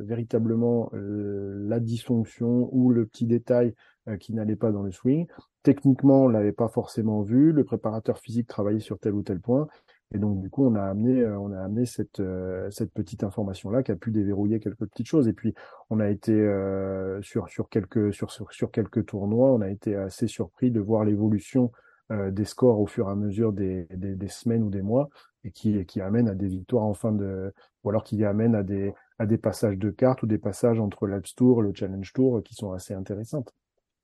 [0.00, 3.74] véritablement la dysfonction ou le petit détail
[4.20, 5.26] qui n'allait pas dans le swing.
[5.62, 7.50] Techniquement, on l'avait pas forcément vu.
[7.50, 9.68] Le préparateur physique travaillait sur tel ou tel point.
[10.14, 13.24] Et donc, du coup, on a amené, euh, on a amené cette, euh, cette petite
[13.24, 15.28] information-là qui a pu déverrouiller quelques petites choses.
[15.28, 15.54] Et puis,
[15.90, 20.26] on a été euh, sur, sur, quelques, sur, sur, quelques tournois, on a été assez
[20.26, 21.72] surpris de voir l'évolution
[22.10, 25.10] des scores au fur et à mesure des, des, des, semaines ou des mois
[25.44, 27.52] et qui, qui amène à des victoires en fin de,
[27.84, 31.06] ou alors qui amène à des, à des passages de cartes ou des passages entre
[31.06, 33.52] l'Alps Tour et le Challenge Tour qui sont assez intéressantes.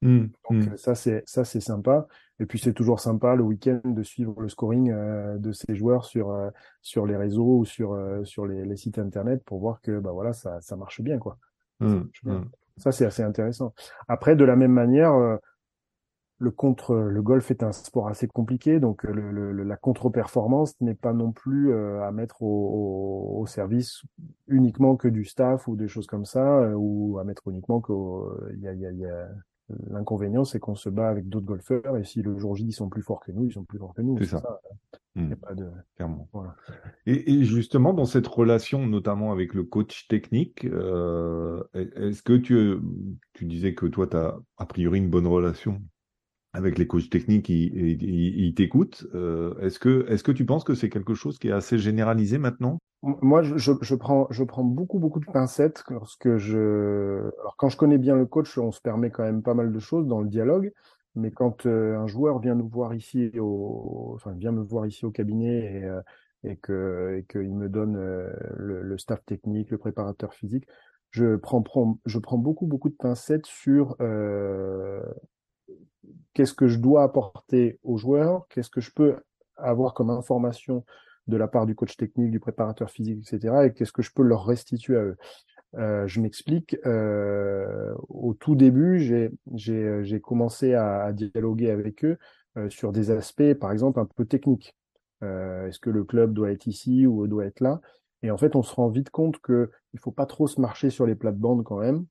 [0.05, 0.77] Mmh, Donc mmh.
[0.77, 2.07] ça c'est ça c'est sympa
[2.39, 6.05] et puis c'est toujours sympa le week-end de suivre le scoring euh, de ces joueurs
[6.05, 6.51] sur euh,
[6.83, 10.13] sur les réseaux ou sur euh, sur les, les, sites internet pour voir que bah
[10.13, 11.39] voilà ça ça marche bien quoi.
[11.81, 12.03] Mmh,
[12.77, 13.73] ça c'est assez intéressant.
[14.07, 15.39] Après de la même manière
[16.45, 20.95] le contre le golf est un sport assez compliqué donc le, le, la contre-performance n'est
[20.95, 24.03] pas non plus à mettre au, au, service
[24.47, 28.69] uniquement que du staff ou des choses comme ça ou à mettre uniquement qu'il y
[28.69, 29.29] a, y, a, y a
[29.89, 32.91] L'inconvénient, c'est qu'on se bat avec d'autres golfeurs et si le jour J ils sont
[32.91, 34.19] plus forts que nous, ils sont plus forts que nous.
[34.19, 34.61] C'est ça.
[35.15, 35.35] Mmh.
[35.37, 35.71] pas de...
[35.97, 36.29] Clairement.
[36.35, 36.55] Voilà.
[37.07, 42.77] Et, et, justement, dans cette relation, notamment avec le coach technique, euh, est-ce que tu,
[43.33, 45.81] tu disais que toi, tu as a priori une bonne relation?
[46.55, 49.07] Avec les coachs techniques, ils, ils, t'écoutent.
[49.15, 52.39] Euh, est-ce que, est-ce que tu penses que c'est quelque chose qui est assez généralisé
[52.39, 52.79] maintenant?
[53.03, 57.29] Moi, je, je, je, prends, je prends beaucoup, beaucoup de pincettes lorsque je.
[57.41, 59.79] Alors, quand je connais bien le coach, on se permet quand même pas mal de
[59.81, 60.73] choses dans le dialogue.
[61.17, 65.05] Mais quand euh, un joueur vient nous voir ici au, enfin, vient me voir ici
[65.05, 66.01] au cabinet et, euh,
[66.45, 70.67] et que, et qu'il me donne euh, le, le, staff technique, le préparateur physique,
[71.11, 73.97] je prends, prends, je prends beaucoup, beaucoup de pincettes sur
[76.35, 79.17] qu'est-ce que je dois apporter aux joueurs, qu'est-ce que je peux
[79.57, 80.85] avoir comme information
[81.27, 83.67] de la part du coach technique, du préparateur physique, etc.
[83.67, 85.17] Et qu'est-ce que je peux leur restituer à eux.
[85.77, 86.77] Euh, je m'explique.
[86.87, 89.01] Euh, au tout début,
[89.51, 92.19] j'ai commencé à, dialoguer avec eux
[92.57, 94.77] euh, sur des aspects, par exemple, un peu techniques.
[95.23, 97.81] Est-ce que le club doit être ici ou doit être là?
[98.23, 100.91] Et en fait, on se rend vite compte que il faut pas trop se marcher
[100.91, 102.05] sur les plates-bandes quand même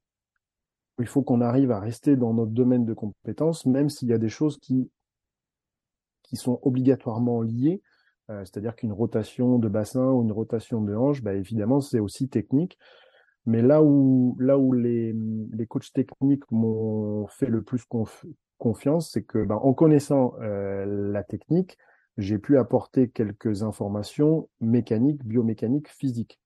[0.99, 4.17] il faut qu'on arrive à rester dans notre domaine de compétences, même s'il y a
[4.17, 4.89] des choses qui,
[6.23, 7.82] qui sont obligatoirement liées.
[8.29, 12.29] Euh, c'est-à-dire qu'une rotation de bassin ou une rotation de hanche, bah, évidemment, c'est aussi
[12.29, 12.77] technique.
[13.45, 15.13] Mais là où, là où les,
[15.51, 17.84] les coachs techniques m'ont fait le plus
[18.58, 21.77] confiance, c'est que bah, en connaissant euh, la technique,
[22.17, 26.39] j'ai pu apporter quelques informations mécaniques, biomécaniques, physiques.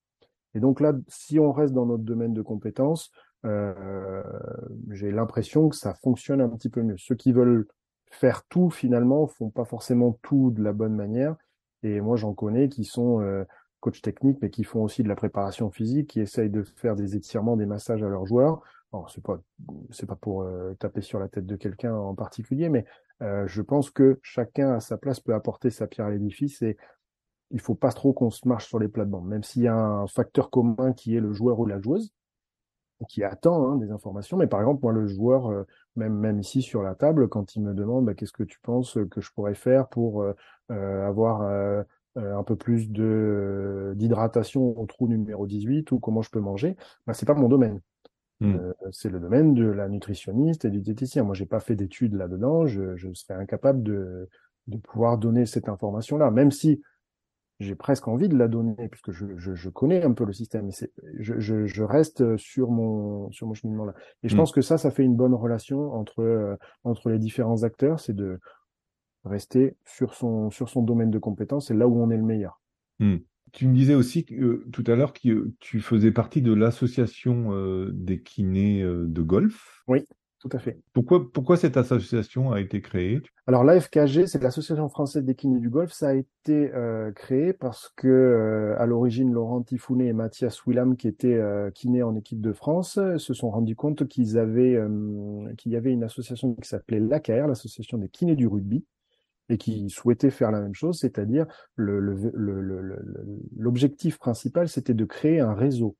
[0.54, 3.12] Et donc là, si on reste dans notre domaine de compétences,
[3.44, 4.22] euh,
[4.90, 6.96] j'ai l'impression que ça fonctionne un petit peu mieux.
[6.98, 7.66] Ceux qui veulent
[8.10, 11.36] faire tout finalement font pas forcément tout de la bonne manière.
[11.82, 13.44] Et moi, j'en connais qui sont euh,
[13.80, 17.14] coach techniques, mais qui font aussi de la préparation physique, qui essayent de faire des
[17.14, 18.60] étirements, des massages à leurs joueurs.
[18.92, 19.38] Alors, c'est pas,
[19.90, 22.84] c'est pas pour euh, taper sur la tête de quelqu'un en particulier, mais
[23.20, 26.76] je pense que chacun à sa place peut apporter sa pierre à l'édifice et
[27.50, 30.06] il faut pas trop qu'on se marche sur les plates-bandes, même s'il y a un
[30.06, 32.12] facteur commun qui est le joueur ou la joueuse
[33.06, 34.36] qui attend hein, des informations.
[34.36, 35.64] Mais par exemple, moi, le joueur, euh,
[35.96, 38.98] même, même ici sur la table, quand il me demande bah, qu'est-ce que tu penses
[39.10, 40.34] que je pourrais faire pour euh,
[40.70, 41.82] euh avoir euh,
[42.16, 47.14] un peu plus de d'hydratation au trou numéro 18 ou comment je peux manger, bah,
[47.14, 47.80] c'est pas mon domaine.
[48.40, 48.56] Mmh.
[48.92, 51.24] c'est le domaine de la nutritionniste et du diététicien.
[51.24, 52.66] Moi, j'ai pas fait d'études là-dedans.
[52.66, 54.28] Je, je serais incapable de,
[54.68, 56.80] de pouvoir donner cette information-là, même si
[57.60, 60.70] j'ai presque envie de la donner puisque je, je, je connais un peu le système.
[61.18, 63.94] Je, je, je, reste sur mon sur mon cheminement là.
[64.22, 64.38] Et je mm.
[64.38, 68.14] pense que ça, ça fait une bonne relation entre euh, entre les différents acteurs, c'est
[68.14, 68.38] de
[69.24, 72.60] rester sur son sur son domaine de compétence et là où on est le meilleur.
[73.00, 73.16] Mm.
[73.50, 77.90] Tu me disais aussi euh, tout à l'heure que tu faisais partie de l'association euh,
[77.92, 79.82] des kinés de golf.
[79.88, 80.04] Oui.
[80.40, 80.78] Tout à fait.
[80.92, 83.20] Pourquoi, pourquoi cette association a été créée?
[83.48, 85.92] Alors l'AFKG, c'est l'Association française des kinés du golf.
[85.92, 90.96] Ça a été euh, créé parce que euh, à l'origine, Laurent Tifounet et Mathias Willam,
[90.96, 95.52] qui étaient euh, kinés en équipe de France, se sont rendus compte qu'ils avaient euh,
[95.56, 98.84] qu'il y avait une association qui s'appelait l'AKR, l'Association des kinés du rugby,
[99.48, 101.46] et qui souhaitait faire la même chose, c'est-à-dire
[101.76, 105.96] l'objectif le, le, principal, c'était de créer un réseau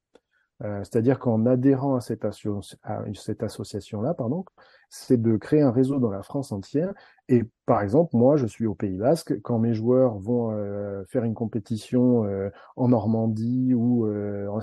[0.64, 4.44] euh, c'est-à-dire qu'en adhérant à cette, association-là, pardon,
[4.90, 6.92] c'est de créer un réseau dans la France entière.
[7.28, 9.40] Et par exemple, moi, je suis au Pays Basque.
[9.42, 14.06] Quand mes joueurs vont euh, faire une compétition euh, en Normandie ou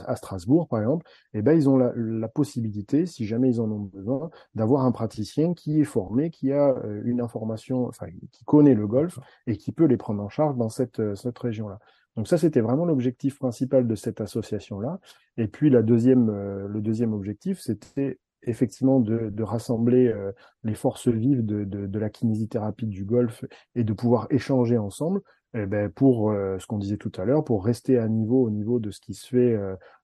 [0.06, 3.80] à Strasbourg, par exemple, eh ben, ils ont la, possibilité, si jamais ils en ont
[3.80, 8.88] besoin, d'avoir un praticien qui est formé, qui a une information, enfin, qui connaît le
[8.88, 11.80] golf et qui peut les prendre en charge dans cette, cette région-là.
[12.16, 15.00] Donc ça, c'était vraiment l'objectif principal de cette association-là.
[15.38, 20.32] Et puis la deuxième, euh, le deuxième objectif, c'était effectivement de, rassembler euh,
[20.64, 25.22] les forces vives de, la kinésithérapie du golf et de pouvoir échanger ensemble
[25.58, 28.52] eh ben pour euh, ce qu'on disait tout à l'heure, pour rester à niveau au
[28.52, 29.58] niveau de ce qui se fait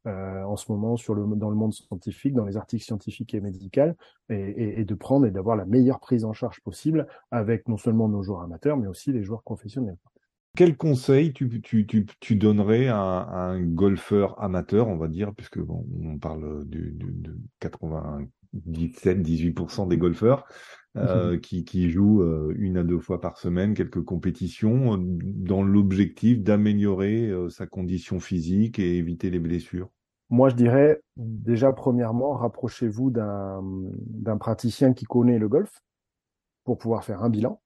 [0.05, 0.95] en ce moment
[1.35, 3.93] dans le monde scientifique, dans les articles scientifiques et médicaux,
[4.29, 7.77] et, et, et de prendre et d'avoir la meilleure prise en charge possible avec non
[7.77, 9.97] seulement nos joueurs amateurs, mais aussi les joueurs professionnels.
[10.55, 15.59] Quel conseil tu, tu, tu, tu donnerais à, un golfeur amateur, on va dire, puisque
[15.59, 20.45] bon, on parle du, du, de 97-18% des golfeurs
[20.97, 24.97] euh, mmh qui, qui jouent euh, une à deux fois par semaine quelques compétitions euh,
[24.99, 29.89] dans l'objectif d'améliorer sa condition physique et éviter les blessures?
[30.29, 35.81] Moi, je dirais déjà, premièrement, rapprochez-vous d'un praticien qui connaît le golf
[36.65, 37.61] pour pouvoir faire un bilan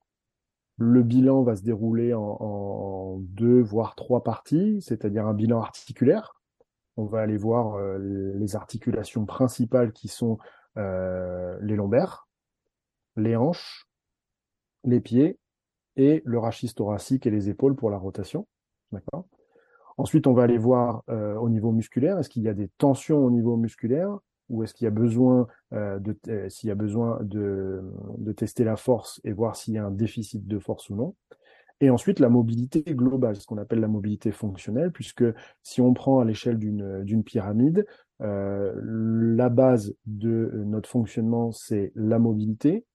[0.77, 6.35] le bilan va se dérouler en, deux, voire trois parties, c'est-à-dire un bilan articulaire.
[6.97, 7.97] On va aller voir euh,
[8.35, 10.37] les articulations principales qui sont
[10.77, 12.27] euh, les lombaires,
[13.15, 13.87] les hanches,
[14.83, 15.39] les pieds
[15.95, 18.47] et le rachis thoracique et les épaules pour la rotation.
[19.97, 23.19] Ensuite, on va aller voir euh, au niveau musculaire, est-ce qu'il y a des tensions
[23.19, 24.17] au niveau musculaire?
[24.49, 27.81] Ou est-ce qu'il y a besoin euh, de euh, s'il y a besoin de,
[28.17, 31.15] de tester la force et voir s'il y a un déficit de force ou non.
[31.81, 35.25] Et ensuite, la mobilité globale, ce qu'on appelle la mobilité fonctionnelle, puisque
[35.61, 37.85] si on prend à l'échelle d'une pyramide,
[38.21, 42.85] euh, la base de notre fonctionnement, c'est la mobilité.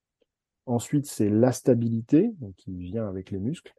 [0.64, 3.74] Ensuite, c'est la stabilité, donc qui vient avec les muscles.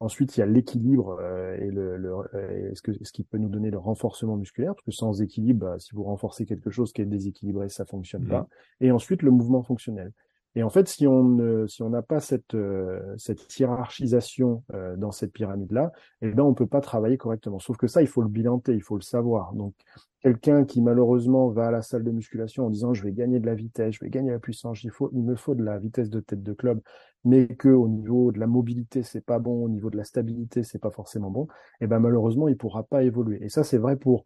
[0.00, 3.38] Ensuite, il y a l'équilibre euh, et le, le euh, ce, que, ce qui peut
[3.38, 6.92] nous donner le renforcement musculaire, parce que sans équilibre, bah, si vous renforcez quelque chose
[6.92, 8.28] qui est déséquilibré, ça fonctionne mmh.
[8.28, 8.48] pas.
[8.80, 10.12] Et ensuite, le mouvement fonctionnel.
[10.58, 14.64] Et en fait, si on ne, si on n'a pas cette, euh, cette hiérarchisation
[14.96, 17.60] dans cette pyramide-là, eh ben, on peut pas travailler correctement.
[17.60, 19.54] Sauf que ça, il faut le bilanter, il faut le savoir.
[19.54, 19.74] Donc,
[20.20, 23.46] quelqu'un qui malheureusement va à la salle de musculation en disant je vais gagner de
[23.46, 26.42] la vitesse, je vais gagner la puissance, il me faut de la vitesse de tête
[26.42, 26.80] de club,
[27.24, 30.64] mais que au niveau de la mobilité c'est pas bon, au niveau de la stabilité
[30.64, 31.46] c'est pas forcément bon,
[31.80, 33.38] eh ben malheureusement il pourra pas évoluer.
[33.44, 34.24] Et ça c'est vrai pour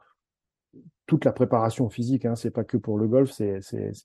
[1.06, 3.60] toute la préparation physique, hein, c'est pas que pour le golf, c'est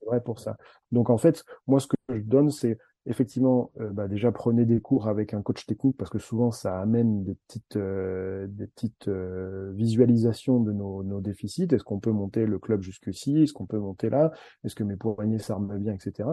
[0.05, 0.57] vrai pour ça.
[0.91, 2.77] Donc en fait, moi ce que je donne c'est
[3.07, 6.79] effectivement, euh, bah, déjà prenez des cours avec un coach technique parce que souvent ça
[6.79, 11.67] amène des petites, euh, des petites euh, visualisations de nos, nos déficits.
[11.71, 14.31] Est-ce qu'on peut monter le club jusqu'ici Est-ce qu'on peut monter là?
[14.63, 16.29] Est-ce que mes poignets s'arment bien, etc.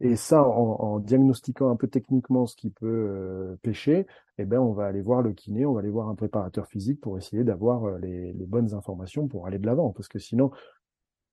[0.00, 4.06] Et ça, en, diagnostiquant un peu techniquement ce qui peut pêcher,
[4.38, 7.00] eh ben, on va aller voir le kiné, on va aller voir un préparateur physique
[7.00, 9.90] pour essayer d'avoir les, les bonnes informations pour aller de l'avant.
[9.90, 10.52] Parce que sinon,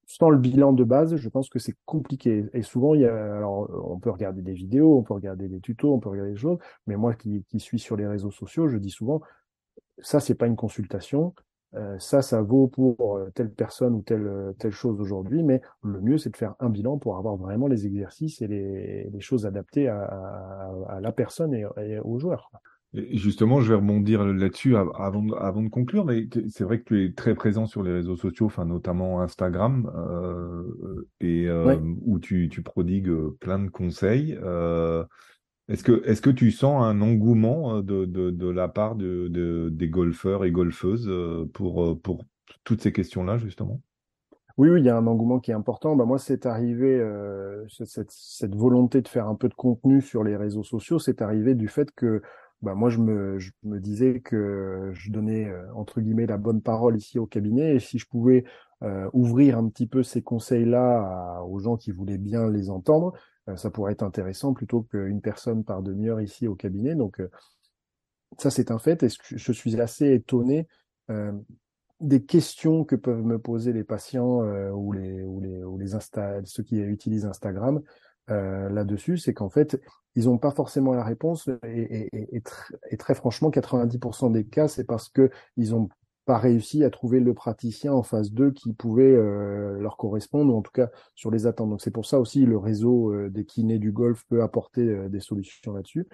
[0.05, 2.45] sans le bilan de base, je pense que c'est compliqué.
[2.53, 5.59] Et souvent, il y a, alors, on peut regarder des vidéos, on peut regarder des
[5.59, 8.67] tutos, on peut regarder des choses, mais moi qui, qui suis sur les réseaux sociaux,
[8.67, 9.21] je dis souvent,
[9.99, 11.33] ça, c'est pas une consultation,
[11.75, 15.61] euh, ça, ça vaut pour euh, telle personne ou telle, euh, telle chose aujourd'hui, mais
[15.83, 19.21] le mieux, c'est de faire un bilan pour avoir vraiment les exercices et les, les
[19.21, 22.51] choses adaptées à, à, à la personne et, et aux joueurs.
[23.11, 27.03] Justement, je vais rebondir là-dessus avant, de, avant de conclure, mais c'est vrai que tu
[27.03, 32.47] es très présent sur les réseaux sociaux, enfin notamment Instagram, euh, et euh, où tu,
[32.47, 33.11] tu, prodigues
[33.41, 34.37] plein de conseils.
[34.41, 35.03] Euh,
[35.67, 39.69] est-ce que est-ce que tu sens un engouement de, de, de la part de, de,
[39.71, 41.11] des golfeurs et golfeuses
[41.53, 42.23] pour pour
[42.63, 43.81] toutes ces questions-là justement?
[44.57, 45.97] Oui, oui, il y a un engouement qui est important.
[45.97, 50.23] Bah, moi, c'est arrivé, euh, cette, cette, volonté de faire un peu de contenu sur
[50.23, 52.21] les réseaux sociaux, c'est arrivé du fait que
[52.61, 56.61] bah moi je me, je me disais que je donnais euh, entre guillemets la bonne
[56.61, 58.45] parole ici au cabinet et si je pouvais
[58.81, 63.34] euh, ouvrir un petit peu ces conseils-là aux gens qui voulaient bien les entendre, euh,
[63.55, 66.95] ça pourrait être intéressant plutôt qu'une personne par demi-heure ici au cabinet.
[66.95, 67.21] Donc
[68.37, 69.03] ça c'est un fait.
[69.03, 70.67] Et je suis assez étonné
[72.01, 75.91] des questions que peuvent me poser les patients ou les ou les ou les
[76.45, 77.81] ceux qui utilisent Instagram
[78.31, 79.79] euh, là-dessus, c'est qu'en fait,
[80.15, 81.47] ils n'ont pas forcément la réponse.
[81.63, 85.89] Et, et, très franchement, 90% des cas, c'est parce que ils n'ont
[86.25, 90.57] pas réussi à trouver le praticien en phase 2 qui pouvait euh, leur correspondre ou
[90.57, 91.69] en tout cas sur les attentes.
[91.69, 95.19] Donc c'est pour ça aussi le réseau euh, des kinés du golf peut apporter des
[95.19, 96.07] solutions là-dessus.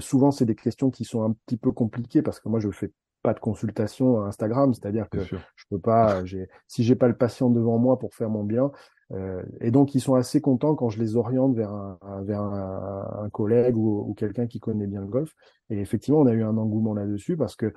[0.00, 2.92] souvent c'est des questions qui sont un petit peu compliquées parce que moi je fais
[3.22, 7.16] pas de consultation à Instagram, c'est-à-dire que je peux pas, j'ai, si j'ai pas le
[7.16, 8.72] patient devant moi pour faire mon bien,
[9.12, 13.28] euh, et donc ils sont assez contents quand je les oriente vers un, vers un,
[13.30, 15.34] collègue ou, ou quelqu'un qui connaît bien le golf.
[15.70, 17.72] Et effectivement, on a eu un engouement là-dessus parce que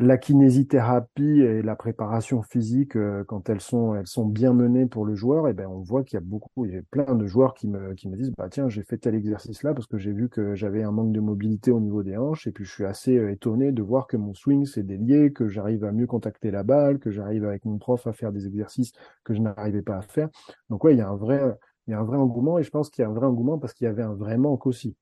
[0.00, 5.04] la kinésithérapie et la préparation physique, euh, quand elles sont, elles sont bien menées pour
[5.04, 7.14] le joueur, et eh ben on voit qu'il y a beaucoup, il y a plein
[7.14, 9.86] de joueurs qui me, qui me disent, bah tiens, j'ai fait tel exercice là parce
[9.86, 12.64] que j'ai vu que j'avais un manque de mobilité au niveau des hanches, et puis
[12.64, 15.92] je suis assez euh, étonné de voir que mon swing s'est délié, que j'arrive à
[15.92, 18.92] mieux contacter la balle, que j'arrive avec mon prof à faire des exercices
[19.22, 20.30] que je n'arrivais pas à faire.
[20.70, 21.42] Donc ouais, il y a un vrai,
[21.86, 23.58] il y a un vrai engouement, et je pense qu'il y a un vrai engouement
[23.58, 24.96] parce qu'il y avait un vrai manque aussi.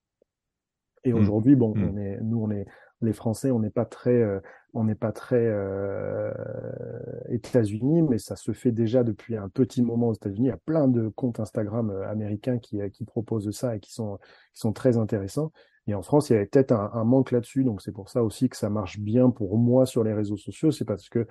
[1.04, 1.16] Et mmh.
[1.16, 1.88] aujourd'hui, bon, mmh.
[1.88, 2.66] on est, nous, on est,
[3.00, 4.40] les Français, on n'est pas très, euh,
[4.74, 6.32] on n'est pas très euh,
[7.28, 10.46] États-Unis, mais ça se fait déjà depuis un petit moment aux États-Unis.
[10.46, 13.92] Il y a plein de comptes Instagram euh, américains qui, qui proposent ça et qui
[13.92, 14.18] sont,
[14.54, 15.52] qui sont très intéressants.
[15.86, 18.22] Et en France, il y avait peut-être un, un, manque là-dessus, donc c'est pour ça
[18.22, 20.70] aussi que ça marche bien pour moi sur les réseaux sociaux.
[20.70, 21.26] C'est parce que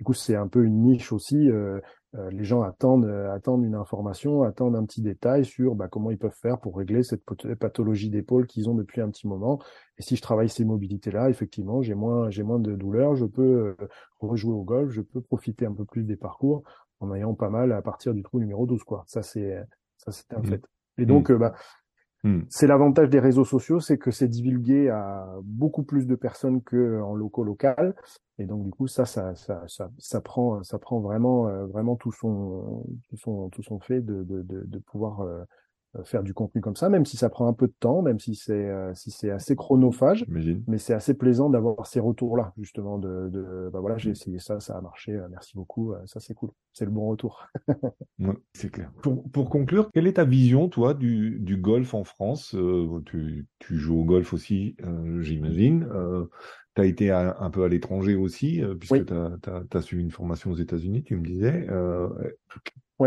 [0.00, 1.50] du coup, c'est un peu une niche aussi.
[1.50, 1.78] Euh,
[2.16, 6.10] euh, les gens attendent, euh, attendent une information, attendent un petit détail sur bah, comment
[6.10, 7.22] ils peuvent faire pour régler cette
[7.58, 9.60] pathologie d'épaule qu'ils ont depuis un petit moment.
[9.96, 13.76] Et si je travaille ces mobilités-là, effectivement, j'ai moins, j'ai moins de douleur, je peux
[14.18, 16.64] rejouer au golf, je peux profiter un peu plus des parcours
[16.98, 18.82] en ayant pas mal à partir du trou numéro 12.
[18.82, 19.04] Quoi.
[19.06, 19.62] Ça, c'est,
[19.96, 20.46] ça, c'est un mmh.
[20.46, 20.62] fait.
[20.98, 21.36] Et donc, mmh.
[21.36, 21.54] bah,
[22.22, 22.40] Hmm.
[22.50, 27.14] C'est l'avantage des réseaux sociaux, c'est que c'est divulgué à beaucoup plus de personnes qu'en
[27.14, 27.94] locaux local.
[28.38, 31.96] Et donc du coup, ça, ça, ça, ça, ça prend, ça prend vraiment, euh, vraiment
[31.96, 35.44] tout son, tout son, tout son fait de, de, de, de pouvoir euh,
[36.04, 38.34] faire du contenu comme ça, même si ça prend un peu de temps, même si
[38.34, 43.28] c'est euh, si c'est assez chronophage, mais c'est assez plaisant d'avoir ces retours-là, justement, de,
[43.28, 46.50] de bah voilà, j'ai essayé ça, ça a marché, euh, merci beaucoup, ça c'est cool,
[46.72, 47.46] c'est le bon retour.
[48.20, 48.92] ouais, c'est clair.
[49.02, 52.56] Pour, pour conclure, quelle est ta vision, toi, du, du golf en France?
[53.06, 54.76] Tu, tu joues au golf aussi,
[55.20, 55.88] j'imagine.
[56.74, 60.50] Tu as été un peu à l'étranger aussi, puisque tu as, as, suivi une formation
[60.50, 61.66] aux États-Unis, tu me disais.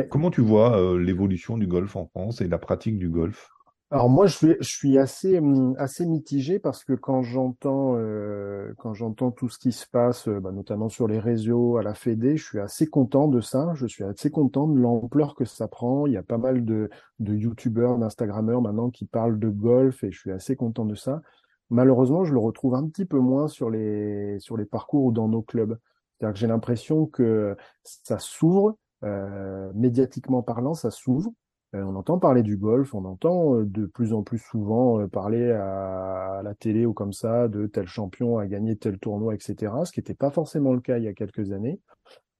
[0.09, 3.49] Comment tu vois euh, l'évolution du golf en France et la pratique du golf?
[3.91, 8.74] Alors moi, je suis, je suis assez, hum, assez mitigé parce que quand j'entends, euh,
[8.80, 11.93] quand j'entends tout ce qui se passe, euh, bah, notamment sur les réseaux, à la
[11.93, 13.74] Fédé, je suis assez content de ça.
[13.76, 16.07] Je suis assez content de l'ampleur que ça prend.
[16.07, 16.89] Il y a pas mal de,
[17.20, 21.22] de youtubeurs, d'instagrammeurs maintenant qui parlent de golf et je suis assez content de ça.
[21.70, 25.28] Malheureusement, je le retrouve un petit peu moins sur les, sur les parcours ou dans
[25.28, 25.78] nos clubs.
[26.20, 31.32] C'est-à-dire que j'ai l'impression que ça s'ouvre, euh, médiatiquement parlant, ça s'ouvre.
[31.76, 35.51] Euh, on entend parler du golf, on entend euh, de plus en plus souvent parler
[35.51, 39.74] à, la télé ou comme ça de tel champion a gagné tel tournoi, etc.
[39.86, 41.80] Ce qui n'était pas forcément le cas il y a quelques années.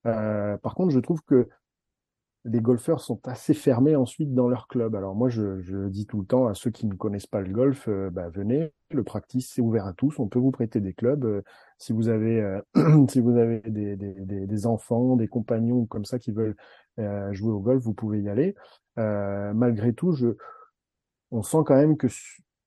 [0.04, 1.50] par contre, je trouve que
[2.46, 4.96] les golfeurs sont assez fermés ensuite dans leur club.
[4.96, 7.52] Alors moi, je, je dis tout le temps à ceux qui ne connaissent pas le
[7.52, 10.94] golf, euh, bah, venez, le practice c'est ouvert à tous, on peut vous prêter des
[10.94, 11.24] clubs.
[11.24, 11.42] Euh,
[11.78, 12.62] si vous avez, euh,
[13.10, 16.56] si vous avez des, des, des, enfants, des compagnons comme ça qui veulent
[17.32, 18.56] jouer au golf, vous pouvez y aller.
[18.98, 20.36] malgré tout, je,
[21.32, 22.08] on sent quand même que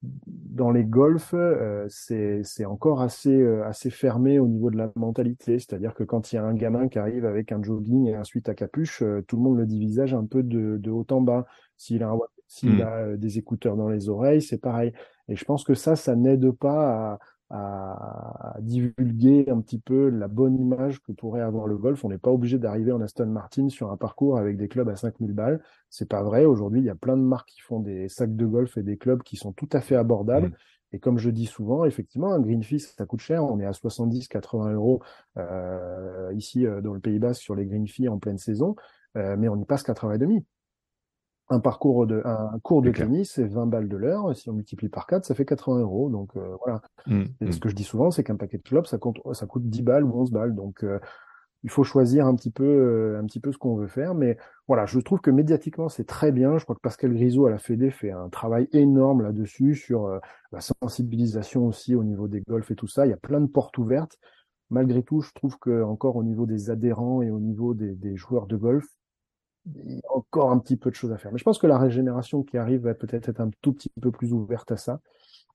[0.02, 5.58] dans les golfs, euh, c'est encore assez, euh, assez fermé au niveau de la mentalité.
[5.58, 8.48] C'est-à-dire que quand il y a un gamin qui arrive avec un jogging et ensuite
[8.48, 11.46] à capuche, euh, tout le monde le divisage un peu de, de haut en bas.
[11.76, 12.14] S'il a,
[12.46, 12.82] s'il mmh.
[12.82, 14.92] a des écouteurs dans les oreilles, c'est pareil.
[15.28, 17.18] Et je pense que ça, ça n'aide pas à,
[17.50, 22.04] à divulguer un petit peu la bonne image que pourrait avoir le golf.
[22.04, 24.96] On n'est pas obligé d'arriver en Aston Martin sur un parcours avec des clubs à
[24.96, 25.62] 5000 balles.
[25.88, 26.44] C'est pas vrai.
[26.44, 28.96] Aujourd'hui, il y a plein de marques qui font des sacs de golf et des
[28.96, 30.48] clubs qui sont tout à fait abordables.
[30.48, 30.54] Mmh.
[30.92, 33.44] Et comme je dis souvent, effectivement, un green fee, ça coûte cher.
[33.44, 35.02] On est à 70, 80 euros
[35.36, 38.76] euh, ici euh, dans le Pays Basque sur les green fees en pleine saison,
[39.16, 40.44] euh, mais on y passe 4 heures et demie
[41.48, 44.34] un parcours de un cours de tennis, c'est 20 balles de l'heure.
[44.34, 46.10] Si on multiplie par 4, ça fait 80 euros.
[46.10, 46.82] Donc euh, voilà.
[47.06, 47.60] Mmh, et ce mmh.
[47.60, 50.04] que je dis souvent, c'est qu'un paquet de clubs, ça, compte, ça coûte 10 balles
[50.04, 50.54] ou 11 balles.
[50.56, 50.98] Donc euh,
[51.62, 54.14] il faut choisir un petit peu, euh, un petit peu ce qu'on veut faire.
[54.14, 54.36] Mais
[54.66, 56.58] voilà, je trouve que médiatiquement, c'est très bien.
[56.58, 60.20] Je crois que Pascal Grisot à la Fédé fait un travail énorme là-dessus sur
[60.50, 63.06] la sensibilisation aussi au niveau des golfs et tout ça.
[63.06, 64.18] Il y a plein de portes ouvertes.
[64.68, 68.16] Malgré tout, je trouve que encore au niveau des adhérents et au niveau des, des
[68.16, 68.84] joueurs de golf,
[69.74, 71.32] il y a encore un petit peu de choses à faire.
[71.32, 74.10] Mais je pense que la régénération qui arrive va peut-être être un tout petit peu
[74.10, 75.00] plus ouverte à ça.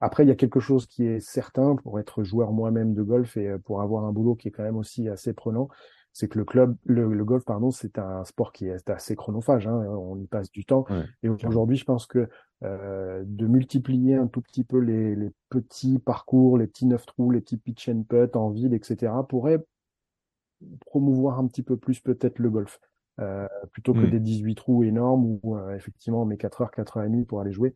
[0.01, 3.37] Après, il y a quelque chose qui est certain pour être joueur moi-même de golf
[3.37, 5.69] et euh, pour avoir un boulot qui est quand même aussi assez prenant,
[6.11, 9.67] c'est que le club, le, golf, pardon, c'est un sport qui est assez chronophage.
[9.67, 10.85] Hein, on y passe du temps.
[11.23, 12.27] et aujourd'hui, je pense que
[12.63, 17.31] euh, de multiplier un tout petit peu les, les, petits parcours, les petits neuf trous,
[17.31, 19.63] les petits pitch and putt en ville, etc., pourrait
[20.85, 22.79] promouvoir un petit peu plus peut-être le golf.
[23.21, 24.09] Euh, plutôt que mmh.
[24.09, 27.25] des 18 trous énormes où euh, effectivement on met 4 heures, 4 heures et demie
[27.25, 27.73] pour aller jouer.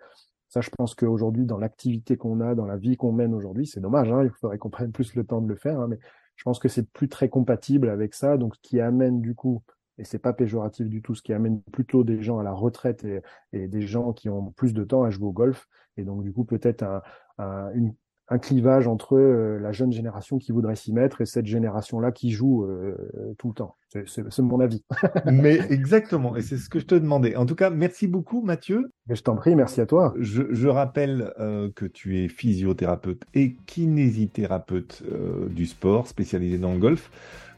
[0.49, 3.79] Ça, je pense qu'aujourd'hui, dans l'activité qu'on a, dans la vie qu'on mène aujourd'hui, c'est
[3.79, 5.99] dommage, hein, il faudrait qu'on prenne plus le temps de le faire, hein, mais
[6.35, 9.63] je pense que c'est plus très compatible avec ça, donc ce qui amène du coup,
[9.97, 13.03] et c'est pas péjoratif du tout, ce qui amène plutôt des gens à la retraite
[13.03, 13.21] et,
[13.53, 15.67] et des gens qui ont plus de temps à jouer au golf,
[15.97, 17.01] et donc du coup peut-être un,
[17.37, 17.93] un, une
[18.27, 22.67] un clivage entre la jeune génération qui voudrait s'y mettre et cette génération-là qui joue
[23.37, 23.75] tout le temps.
[24.05, 24.83] C'est mon avis.
[25.25, 27.35] Mais exactement, et c'est ce que je te demandais.
[27.35, 28.91] En tout cas, merci beaucoup Mathieu.
[29.09, 30.13] je t'en prie, merci à toi.
[30.19, 31.31] Je, je rappelle
[31.75, 35.03] que tu es physiothérapeute et kinésithérapeute
[35.49, 37.11] du sport spécialisé dans le golf.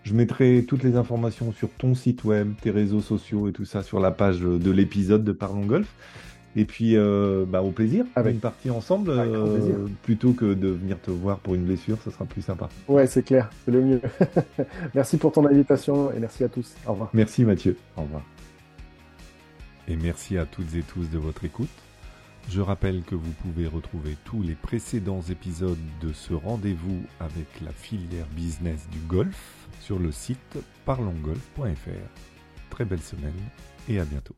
[0.08, 3.84] Je mettrai toutes les informations sur ton site web, tes réseaux sociaux et tout ça
[3.84, 5.94] sur la page de l'épisode de Parlons Golf.
[6.58, 11.00] Et puis, euh, bah, au plaisir, avec une partie ensemble, euh, plutôt que de venir
[11.00, 12.68] te voir pour une blessure, ça sera plus sympa.
[12.88, 14.02] Ouais, c'est clair, c'est le mieux.
[14.96, 16.74] merci pour ton invitation et merci à tous.
[16.88, 17.12] Au revoir.
[17.14, 17.78] Merci Mathieu.
[17.96, 18.24] Au revoir.
[19.88, 21.70] Et merci à toutes et tous de votre écoute.
[22.50, 27.72] Je rappelle que vous pouvez retrouver tous les précédents épisodes de ce rendez-vous avec la
[27.72, 31.62] filière business du golf sur le site parlongolf.fr.
[32.72, 33.34] Très belle semaine
[33.88, 34.36] et à bientôt.